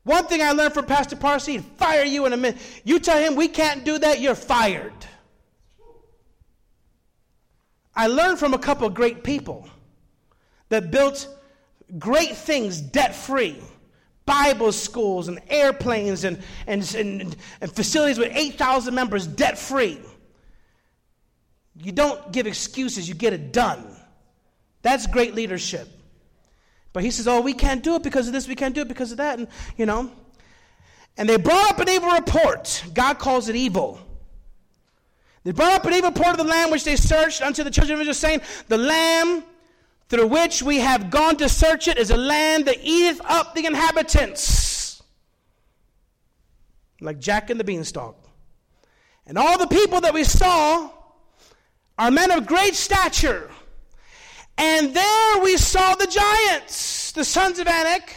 One 0.03 0.27
thing 0.27 0.39
I 0.43 0.51
learned 0.51 0.75
from 0.75 0.85
Pastor 0.85 1.15
Parsley, 1.15 1.53
he'd 1.53 1.65
fire 1.65 2.03
you 2.03 2.27
in 2.27 2.33
a 2.33 2.37
minute. 2.37 2.61
You 2.83 2.99
tell 2.99 3.17
him 3.17 3.35
we 3.35 3.47
can't 3.47 3.83
do 3.83 3.97
that, 3.97 4.21
you're 4.21 4.35
fired. 4.35 4.93
I 7.95 8.05
learned 8.05 8.37
from 8.37 8.53
a 8.53 8.59
couple 8.59 8.85
of 8.85 8.93
great 8.93 9.23
people 9.23 9.67
that 10.69 10.91
built 10.91 11.27
great 11.97 12.37
things 12.37 12.79
debt 12.79 13.15
free. 13.15 13.59
Bible 14.25 14.71
schools 14.71 15.27
and 15.27 15.39
airplanes 15.49 16.23
and, 16.23 16.41
and, 16.65 16.95
and, 16.95 17.35
and 17.61 17.71
facilities 17.71 18.17
with 18.17 18.31
8,000 18.35 18.93
members 18.93 19.27
debt 19.27 19.57
free. 19.57 19.99
You 21.75 21.91
don't 21.91 22.31
give 22.31 22.47
excuses, 22.47 23.07
you 23.07 23.15
get 23.15 23.33
it 23.33 23.51
done. 23.51 23.95
That's 24.81 25.07
great 25.07 25.35
leadership. 25.35 25.87
But 26.93 27.03
he 27.03 27.11
says, 27.11 27.27
Oh, 27.27 27.41
we 27.41 27.53
can't 27.53 27.83
do 27.83 27.95
it 27.95 28.03
because 28.03 28.27
of 28.27 28.33
this, 28.33 28.47
we 28.47 28.55
can't 28.55 28.73
do 28.73 28.81
it 28.81 28.87
because 28.87 29.11
of 29.11 29.17
that. 29.17 29.39
And, 29.39 29.47
you 29.77 29.85
know. 29.85 30.11
And 31.17 31.29
they 31.29 31.37
brought 31.37 31.71
up 31.71 31.79
an 31.79 31.89
evil 31.89 32.09
report. 32.09 32.83
God 32.93 33.19
calls 33.19 33.49
it 33.49 33.55
evil. 33.55 33.99
They 35.43 35.51
brought 35.51 35.73
up 35.73 35.85
an 35.85 35.93
evil 35.93 36.09
report 36.09 36.29
of 36.29 36.37
the 36.37 36.43
land 36.43 36.71
which 36.71 36.83
they 36.83 36.95
searched 36.95 37.41
unto 37.41 37.63
the 37.63 37.69
children 37.69 37.95
of 37.95 38.01
Israel, 38.01 38.13
saying, 38.13 38.41
The 38.67 38.77
lamb 38.77 39.43
through 40.09 40.27
which 40.27 40.61
we 40.61 40.79
have 40.79 41.09
gone 41.09 41.37
to 41.37 41.49
search 41.49 41.87
it 41.87 41.97
is 41.97 42.11
a 42.11 42.17
land 42.17 42.65
that 42.65 42.77
eateth 42.81 43.21
up 43.25 43.55
the 43.55 43.65
inhabitants. 43.65 45.01
Like 47.01 47.19
Jack 47.19 47.49
and 47.49 47.59
the 47.59 47.63
beanstalk. 47.63 48.15
And 49.25 49.37
all 49.37 49.57
the 49.57 49.67
people 49.67 50.01
that 50.01 50.13
we 50.13 50.23
saw 50.23 50.89
are 51.97 52.11
men 52.11 52.31
of 52.31 52.45
great 52.45 52.75
stature. 52.75 53.49
And 54.57 54.93
there 54.93 55.39
we 55.43 55.57
saw 55.57 55.95
the 55.95 56.07
giants, 56.07 57.11
the 57.11 57.25
sons 57.25 57.59
of 57.59 57.67
Anak, 57.67 58.15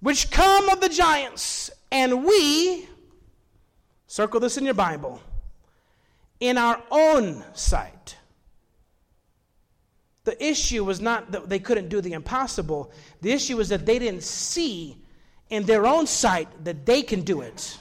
which 0.00 0.30
come 0.30 0.68
of 0.68 0.80
the 0.80 0.88
giants. 0.88 1.70
And 1.90 2.24
we, 2.24 2.88
circle 4.06 4.38
this 4.38 4.56
in 4.58 4.64
your 4.64 4.74
Bible, 4.74 5.20
in 6.38 6.56
our 6.58 6.80
own 6.90 7.42
sight 7.54 7.99
the 10.24 10.44
issue 10.44 10.84
was 10.84 11.00
not 11.00 11.32
that 11.32 11.48
they 11.48 11.58
couldn't 11.58 11.88
do 11.88 12.00
the 12.00 12.12
impossible. 12.12 12.92
The 13.22 13.32
issue 13.32 13.56
was 13.56 13.70
that 13.70 13.86
they 13.86 13.98
didn't 13.98 14.22
see 14.22 14.96
in 15.48 15.64
their 15.64 15.86
own 15.86 16.06
sight 16.06 16.48
that 16.64 16.86
they 16.86 17.02
can 17.02 17.22
do 17.22 17.40
it. 17.40 17.78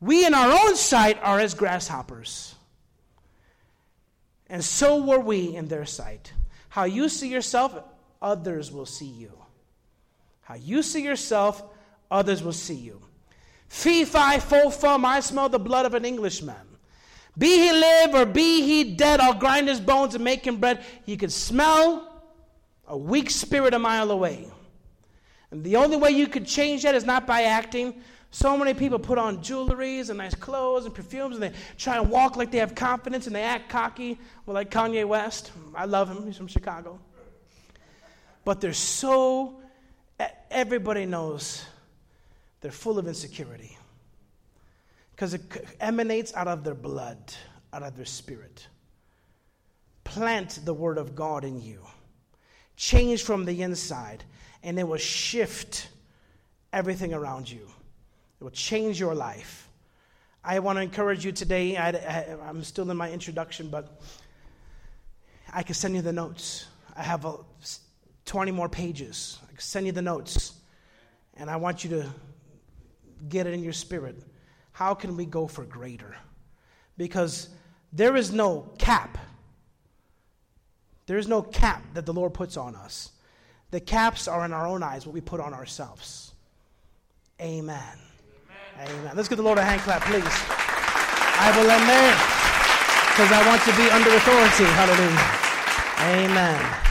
We, 0.00 0.24
in 0.24 0.34
our 0.34 0.52
own 0.52 0.76
sight, 0.76 1.18
are 1.22 1.40
as 1.40 1.54
grasshoppers. 1.54 2.54
And 4.48 4.64
so 4.64 5.02
were 5.02 5.18
we 5.18 5.56
in 5.56 5.66
their 5.66 5.84
sight. 5.84 6.32
How 6.68 6.84
you 6.84 7.08
see 7.08 7.28
yourself, 7.28 7.76
others 8.22 8.70
will 8.70 8.86
see 8.86 9.06
you. 9.06 9.32
How 10.42 10.54
you 10.54 10.82
see 10.82 11.02
yourself, 11.02 11.62
others 12.10 12.42
will 12.42 12.52
see 12.52 12.74
you. 12.74 13.02
Fee, 13.68 14.04
fi, 14.04 14.38
fo, 14.38 14.70
fum, 14.70 15.04
I 15.04 15.20
smell 15.20 15.48
the 15.48 15.58
blood 15.58 15.84
of 15.84 15.94
an 15.94 16.04
Englishman. 16.04 16.67
Be 17.38 17.46
he 17.46 17.72
live 17.72 18.14
or 18.14 18.26
be 18.26 18.62
he 18.62 18.82
dead, 18.96 19.20
I'll 19.20 19.32
grind 19.32 19.68
his 19.68 19.80
bones 19.80 20.14
and 20.16 20.24
make 20.24 20.44
him 20.44 20.56
bread. 20.56 20.84
You 21.06 21.16
could 21.16 21.32
smell 21.32 22.20
a 22.88 22.96
weak 22.96 23.30
spirit 23.30 23.74
a 23.74 23.78
mile 23.78 24.10
away. 24.10 24.48
And 25.52 25.62
the 25.62 25.76
only 25.76 25.96
way 25.96 26.10
you 26.10 26.26
could 26.26 26.46
change 26.46 26.82
that 26.82 26.96
is 26.96 27.04
not 27.04 27.26
by 27.26 27.42
acting. 27.42 28.02
So 28.30 28.58
many 28.58 28.74
people 28.74 28.98
put 28.98 29.18
on 29.18 29.38
jewelries 29.38 30.08
and 30.10 30.18
nice 30.18 30.34
clothes 30.34 30.84
and 30.84 30.94
perfumes 30.94 31.36
and 31.36 31.42
they 31.42 31.52
try 31.78 31.96
and 31.96 32.10
walk 32.10 32.36
like 32.36 32.50
they 32.50 32.58
have 32.58 32.74
confidence 32.74 33.26
and 33.26 33.36
they 33.36 33.42
act 33.42 33.70
cocky. 33.70 34.18
Well, 34.44 34.54
like 34.54 34.70
Kanye 34.70 35.06
West. 35.06 35.52
I 35.74 35.84
love 35.84 36.10
him, 36.10 36.26
he's 36.26 36.36
from 36.36 36.48
Chicago. 36.48 36.98
But 38.44 38.60
they're 38.60 38.72
so, 38.72 39.60
everybody 40.50 41.06
knows 41.06 41.64
they're 42.60 42.72
full 42.72 42.98
of 42.98 43.06
insecurity 43.06 43.77
because 45.18 45.34
it 45.34 45.42
emanates 45.80 46.32
out 46.36 46.46
of 46.46 46.62
their 46.62 46.76
blood, 46.76 47.18
out 47.72 47.82
of 47.82 47.96
their 47.96 48.04
spirit. 48.04 48.68
Plant 50.04 50.60
the 50.64 50.72
word 50.72 50.96
of 50.96 51.16
God 51.16 51.44
in 51.44 51.60
you. 51.60 51.84
Change 52.76 53.24
from 53.24 53.44
the 53.44 53.62
inside, 53.62 54.22
and 54.62 54.78
it 54.78 54.86
will 54.86 54.96
shift 54.96 55.88
everything 56.72 57.12
around 57.12 57.50
you. 57.50 57.68
It 58.40 58.44
will 58.44 58.52
change 58.52 59.00
your 59.00 59.12
life. 59.12 59.68
I 60.44 60.60
want 60.60 60.76
to 60.76 60.82
encourage 60.82 61.24
you 61.24 61.32
today. 61.32 61.76
I, 61.76 61.88
am 62.48 62.62
still 62.62 62.88
in 62.88 62.96
my 62.96 63.10
introduction, 63.10 63.70
but 63.70 64.00
I 65.52 65.64
can 65.64 65.74
send 65.74 65.96
you 65.96 66.02
the 66.02 66.12
notes. 66.12 66.68
I 66.96 67.02
have 67.02 67.24
a, 67.24 67.38
20 68.24 68.52
more 68.52 68.68
pages. 68.68 69.38
I 69.42 69.48
can 69.48 69.58
send 69.58 69.86
you 69.86 69.92
the 69.92 70.00
notes. 70.00 70.52
And 71.36 71.50
I 71.50 71.56
want 71.56 71.82
you 71.82 71.90
to 71.90 72.06
get 73.28 73.48
it 73.48 73.54
in 73.54 73.64
your 73.64 73.72
spirit. 73.72 74.14
How 74.78 74.94
can 74.94 75.16
we 75.16 75.26
go 75.26 75.48
for 75.48 75.64
greater? 75.64 76.14
Because 76.96 77.48
there 77.92 78.14
is 78.14 78.30
no 78.30 78.70
cap. 78.78 79.18
There 81.06 81.18
is 81.18 81.26
no 81.26 81.42
cap 81.42 81.82
that 81.94 82.06
the 82.06 82.12
Lord 82.12 82.32
puts 82.32 82.56
on 82.56 82.76
us. 82.76 83.10
The 83.72 83.80
caps 83.80 84.28
are 84.28 84.44
in 84.44 84.52
our 84.52 84.68
own 84.68 84.84
eyes, 84.84 85.04
what 85.04 85.14
we 85.14 85.20
put 85.20 85.40
on 85.40 85.52
ourselves. 85.52 86.32
Amen. 87.40 87.98
Amen. 88.78 88.88
Amen. 88.88 89.12
Let's 89.16 89.28
give 89.28 89.38
the 89.38 89.42
Lord 89.42 89.58
a 89.58 89.64
hand 89.64 89.80
clap, 89.80 90.02
please. 90.02 90.22
I 90.22 91.50
will 91.58 91.66
there 91.66 92.14
because 93.10 93.32
I 93.32 93.48
want 93.48 93.60
to 93.62 93.74
be 93.74 93.90
under 93.90 94.14
authority. 94.14 94.64
Hallelujah. 94.78 96.30
Amen. 96.30 96.87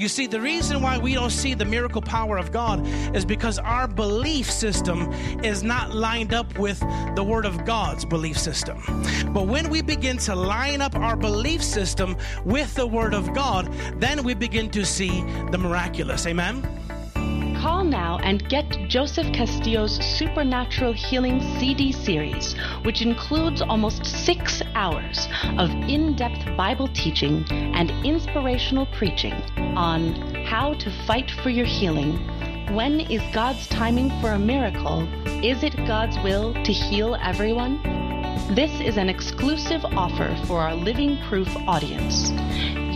You 0.00 0.08
see, 0.08 0.26
the 0.26 0.40
reason 0.40 0.80
why 0.80 0.96
we 0.96 1.12
don't 1.12 1.28
see 1.28 1.52
the 1.52 1.66
miracle 1.66 2.00
power 2.00 2.38
of 2.38 2.50
God 2.52 2.86
is 3.14 3.26
because 3.26 3.58
our 3.58 3.86
belief 3.86 4.50
system 4.50 5.12
is 5.44 5.62
not 5.62 5.94
lined 5.94 6.32
up 6.32 6.58
with 6.58 6.80
the 7.16 7.22
Word 7.22 7.44
of 7.44 7.66
God's 7.66 8.06
belief 8.06 8.38
system. 8.38 8.82
But 9.34 9.46
when 9.46 9.68
we 9.68 9.82
begin 9.82 10.16
to 10.20 10.34
line 10.34 10.80
up 10.80 10.96
our 10.96 11.16
belief 11.16 11.62
system 11.62 12.16
with 12.46 12.74
the 12.76 12.86
Word 12.86 13.12
of 13.12 13.34
God, 13.34 13.70
then 13.96 14.22
we 14.22 14.32
begin 14.32 14.70
to 14.70 14.86
see 14.86 15.20
the 15.50 15.58
miraculous. 15.58 16.26
Amen? 16.26 16.66
Call 17.60 17.84
now 17.84 18.16
and 18.22 18.48
get 18.48 18.70
Joseph 18.88 19.30
Castillo's 19.34 19.96
Supernatural 20.16 20.94
Healing 20.94 21.42
CD 21.58 21.92
series, 21.92 22.54
which 22.84 23.02
includes 23.02 23.60
almost 23.60 24.06
six 24.06 24.62
hours 24.74 25.28
of 25.58 25.68
in 25.70 26.16
depth 26.16 26.56
Bible 26.56 26.88
teaching 26.88 27.44
and 27.50 27.90
inspirational 28.02 28.86
preaching 28.86 29.34
on 29.76 30.14
how 30.46 30.72
to 30.72 30.90
fight 31.06 31.30
for 31.30 31.50
your 31.50 31.66
healing. 31.66 32.16
When 32.74 33.00
is 33.00 33.20
God's 33.34 33.66
timing 33.66 34.08
for 34.22 34.30
a 34.30 34.38
miracle? 34.38 35.06
Is 35.44 35.62
it 35.62 35.76
God's 35.86 36.16
will 36.20 36.54
to 36.64 36.72
heal 36.72 37.14
everyone? 37.22 37.82
This 38.54 38.80
is 38.80 38.96
an 38.96 39.10
exclusive 39.10 39.84
offer 39.84 40.34
for 40.46 40.60
our 40.60 40.74
Living 40.74 41.18
Proof 41.28 41.54
audience. 41.68 42.32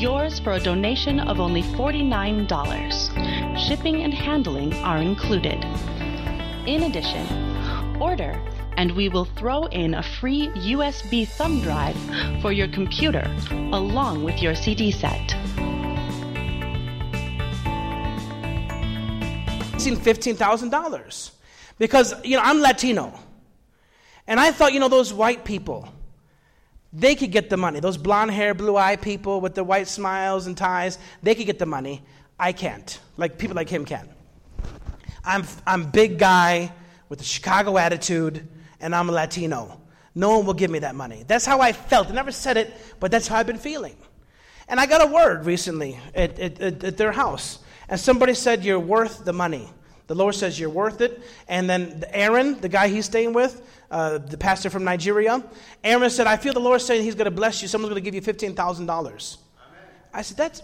Yours 0.01 0.41
for 0.41 0.53
a 0.53 0.61
donation 0.61 1.21
of 1.21 1.39
only 1.39 1.63
$49. 1.63 3.44
Shipping 3.67 4.03
and 4.03 4.13
handling 4.13 4.75
are 4.83 4.99
included. 4.99 5.65
In 6.67 6.83
addition, 6.83 7.27
order 7.99 8.39
and 8.77 8.93
we 8.93 9.09
will 9.09 9.25
throw 9.25 9.65
in 9.67 9.95
a 9.95 10.03
free 10.03 10.49
USB 10.49 11.27
thumb 11.27 11.63
drive 11.63 11.97
for 12.43 12.53
your 12.53 12.69
computer 12.69 13.25
along 13.73 14.23
with 14.23 14.43
your 14.43 14.55
CD 14.55 14.91
set. 14.91 15.31
$15,000 19.79 21.31
because 21.79 22.15
you 22.23 22.37
know 22.37 22.43
I'm 22.43 22.61
Latino. 22.61 23.19
And 24.27 24.39
I 24.39 24.53
thought, 24.53 24.75
you 24.75 24.81
know, 24.81 24.89
those 24.89 25.13
white 25.13 25.45
people 25.45 25.89
they 26.95 27.17
could 27.17 27.33
get 27.33 27.51
the 27.51 27.57
money. 27.57 27.81
Those 27.81 27.97
blonde 27.97 28.31
hair, 28.31 28.55
blue 28.55 28.77
eye 28.77 28.97
people 28.97 29.41
with 29.41 29.55
the 29.55 29.65
white 29.65 29.89
smiles 29.89 30.47
and 30.47 30.57
ties, 30.57 30.99
they 31.23 31.35
could 31.35 31.47
get 31.47 31.59
the 31.59 31.67
money. 31.67 32.05
I 32.39 32.53
can't. 32.53 32.99
Like 33.17 33.39
people 33.39 33.57
like 33.57 33.69
him 33.69 33.85
can. 33.85 34.09
I'm 35.25 35.45
I'm 35.67 35.91
big 35.91 36.19
guy 36.19 36.73
with 37.09 37.21
a 37.21 37.25
Chicago 37.25 37.79
attitude, 37.79 38.47
and 38.81 38.95
I'm 38.95 39.09
a 39.09 39.13
Latino. 39.13 39.81
No 40.15 40.37
one 40.37 40.47
will 40.47 40.55
give 40.55 40.71
me 40.71 40.81
that 40.81 40.95
money. 40.95 41.25
That's 41.27 41.45
how 41.45 41.61
I 41.61 41.73
felt. 41.73 42.09
I 42.09 42.15
never 42.15 42.33
said 42.33 42.57
it, 42.57 42.73
but 43.01 43.11
that's 43.11 43.27
how 43.27 43.37
I've 43.37 43.47
been 43.47 43.59
feeling. 43.59 43.97
And 44.69 44.79
I 44.79 44.87
got 44.87 45.03
a 45.03 45.13
word 45.13 45.45
recently 45.45 45.99
at, 46.15 46.39
at, 46.39 46.61
at 46.61 46.97
their 46.97 47.13
house, 47.13 47.59
and 47.89 47.99
somebody 47.99 48.35
said, 48.35 48.65
You're 48.65 48.81
worth 48.81 49.25
the 49.25 49.33
money. 49.33 49.69
The 50.07 50.15
Lord 50.15 50.35
says 50.35 50.61
you're 50.61 50.71
worth 50.71 51.01
it. 51.01 51.23
And 51.49 51.69
then 51.69 52.05
Aaron, 52.11 52.61
the 52.61 52.69
guy 52.69 52.89
he's 52.89 53.07
staying 53.07 53.33
with, 53.33 53.63
uh, 53.91 54.19
the 54.19 54.37
pastor 54.37 54.69
from 54.69 54.85
Nigeria, 54.85 55.43
Aaron 55.83 56.11
said, 56.11 56.27
I 56.27 56.37
feel 56.37 56.53
the 56.53 56.61
Lord 56.61 56.81
saying 56.81 57.03
he's 57.03 57.15
going 57.15 57.25
to 57.27 57.31
bless 57.31 57.63
you. 57.63 57.69
Someone's 57.69 57.91
going 57.93 58.05
to 58.05 58.11
give 58.11 58.15
you 58.15 58.21
$15,000. 58.21 59.37
I 60.13 60.23
said, 60.23 60.37
that's, 60.37 60.63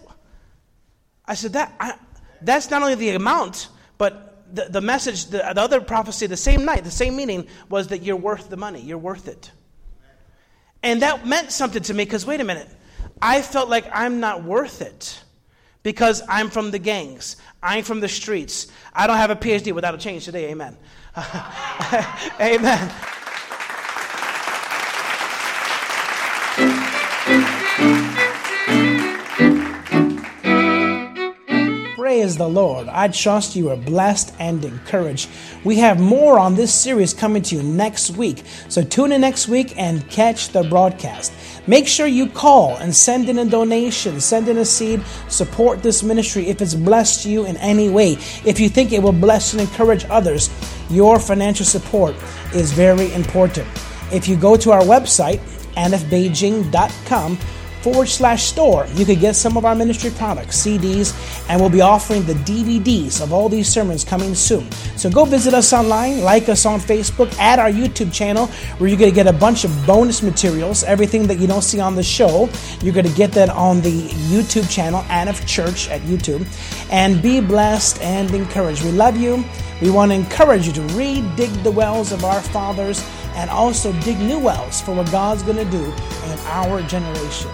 I 1.30 1.34
said, 1.34 1.52
that, 1.52 1.72
I, 1.78 1.94
that's 2.42 2.72
not 2.72 2.82
only 2.82 2.96
the 2.96 3.10
amount, 3.10 3.68
but 3.98 4.44
the, 4.52 4.64
the 4.64 4.80
message, 4.80 5.26
the, 5.26 5.38
the 5.38 5.60
other 5.60 5.80
prophecy, 5.80 6.26
the 6.26 6.36
same 6.36 6.64
night, 6.64 6.82
the 6.82 6.90
same 6.90 7.14
meaning 7.14 7.46
was 7.68 7.86
that 7.88 8.02
you're 8.02 8.16
worth 8.16 8.50
the 8.50 8.56
money. 8.56 8.80
You're 8.80 8.98
worth 8.98 9.28
it. 9.28 9.52
And 10.82 11.02
that 11.02 11.24
meant 11.24 11.52
something 11.52 11.84
to 11.84 11.94
me 11.94 12.04
because, 12.04 12.26
wait 12.26 12.40
a 12.40 12.44
minute, 12.44 12.68
I 13.22 13.42
felt 13.42 13.68
like 13.68 13.84
I'm 13.92 14.18
not 14.18 14.42
worth 14.42 14.82
it 14.82 15.22
because 15.84 16.20
I'm 16.28 16.50
from 16.50 16.72
the 16.72 16.80
gangs. 16.80 17.36
I'm 17.62 17.84
from 17.84 18.00
the 18.00 18.08
streets. 18.08 18.66
I 18.92 19.06
don't 19.06 19.16
have 19.16 19.30
a 19.30 19.36
PhD 19.36 19.72
without 19.72 19.94
a 19.94 19.98
change 19.98 20.24
today. 20.24 20.50
Amen. 20.50 20.76
Amen. 22.40 22.92
Praise 32.20 32.36
the 32.36 32.46
Lord. 32.46 32.86
I 32.88 33.08
trust 33.08 33.56
you 33.56 33.70
are 33.70 33.76
blessed 33.76 34.34
and 34.38 34.62
encouraged. 34.62 35.30
We 35.64 35.76
have 35.76 35.98
more 35.98 36.38
on 36.38 36.54
this 36.54 36.70
series 36.70 37.14
coming 37.14 37.40
to 37.44 37.56
you 37.56 37.62
next 37.62 38.10
week. 38.10 38.42
So 38.68 38.84
tune 38.84 39.10
in 39.12 39.22
next 39.22 39.48
week 39.48 39.72
and 39.78 40.06
catch 40.10 40.50
the 40.50 40.62
broadcast. 40.64 41.32
Make 41.66 41.86
sure 41.88 42.06
you 42.06 42.28
call 42.28 42.76
and 42.76 42.94
send 42.94 43.30
in 43.30 43.38
a 43.38 43.46
donation, 43.46 44.20
send 44.20 44.48
in 44.48 44.58
a 44.58 44.66
seed, 44.66 45.02
support 45.30 45.82
this 45.82 46.02
ministry 46.02 46.46
if 46.48 46.60
it's 46.60 46.74
blessed 46.74 47.24
you 47.24 47.46
in 47.46 47.56
any 47.56 47.88
way. 47.88 48.18
If 48.44 48.60
you 48.60 48.68
think 48.68 48.92
it 48.92 49.02
will 49.02 49.12
bless 49.12 49.54
and 49.54 49.62
encourage 49.62 50.04
others, 50.10 50.50
your 50.90 51.18
financial 51.18 51.64
support 51.64 52.14
is 52.54 52.70
very 52.70 53.10
important. 53.14 53.66
If 54.12 54.28
you 54.28 54.36
go 54.36 54.58
to 54.58 54.72
our 54.72 54.82
website, 54.82 55.38
anfbeijing.com, 55.74 57.38
forward 57.82 58.08
slash 58.08 58.44
store, 58.44 58.86
you 58.94 59.04
could 59.04 59.20
get 59.20 59.34
some 59.36 59.56
of 59.56 59.64
our 59.64 59.74
ministry 59.74 60.10
products, 60.10 60.64
CDs, 60.64 61.14
and 61.48 61.60
we'll 61.60 61.70
be 61.70 61.80
offering 61.80 62.24
the 62.24 62.34
DVDs 62.34 63.22
of 63.22 63.32
all 63.32 63.48
these 63.48 63.68
sermons 63.68 64.04
coming 64.04 64.34
soon. 64.34 64.70
So 64.96 65.10
go 65.10 65.24
visit 65.24 65.54
us 65.54 65.72
online, 65.72 66.20
like 66.20 66.48
us 66.48 66.66
on 66.66 66.78
Facebook, 66.78 67.34
add 67.38 67.58
our 67.58 67.70
YouTube 67.70 68.12
channel 68.12 68.46
where 68.78 68.88
you're 68.88 68.98
going 68.98 69.10
to 69.10 69.14
get 69.14 69.26
a 69.26 69.32
bunch 69.32 69.64
of 69.64 69.86
bonus 69.86 70.22
materials, 70.22 70.84
everything 70.84 71.26
that 71.28 71.38
you 71.38 71.46
don't 71.46 71.62
see 71.62 71.80
on 71.80 71.94
the 71.94 72.02
show. 72.02 72.48
You're 72.82 72.94
going 72.94 73.06
to 73.06 73.14
get 73.14 73.32
that 73.32 73.48
on 73.50 73.80
the 73.80 74.08
YouTube 74.28 74.70
channel, 74.70 75.02
Anif 75.04 75.46
Church 75.46 75.88
at 75.88 76.02
YouTube. 76.02 76.46
And 76.90 77.22
be 77.22 77.40
blessed 77.40 78.00
and 78.02 78.30
encouraged. 78.34 78.84
We 78.84 78.92
love 78.92 79.16
you. 79.16 79.44
We 79.80 79.90
want 79.90 80.10
to 80.10 80.16
encourage 80.16 80.66
you 80.66 80.72
to 80.74 80.82
re 80.94 81.22
dig 81.36 81.50
the 81.62 81.70
wells 81.70 82.12
of 82.12 82.24
our 82.24 82.42
fathers 82.42 83.02
and 83.34 83.48
also 83.48 83.92
dig 84.00 84.18
new 84.18 84.38
wells 84.38 84.80
for 84.80 84.94
what 84.94 85.10
God's 85.10 85.42
going 85.42 85.56
to 85.56 85.64
do 85.70 85.84
in 85.84 86.38
our 86.46 86.82
generation. 86.82 87.50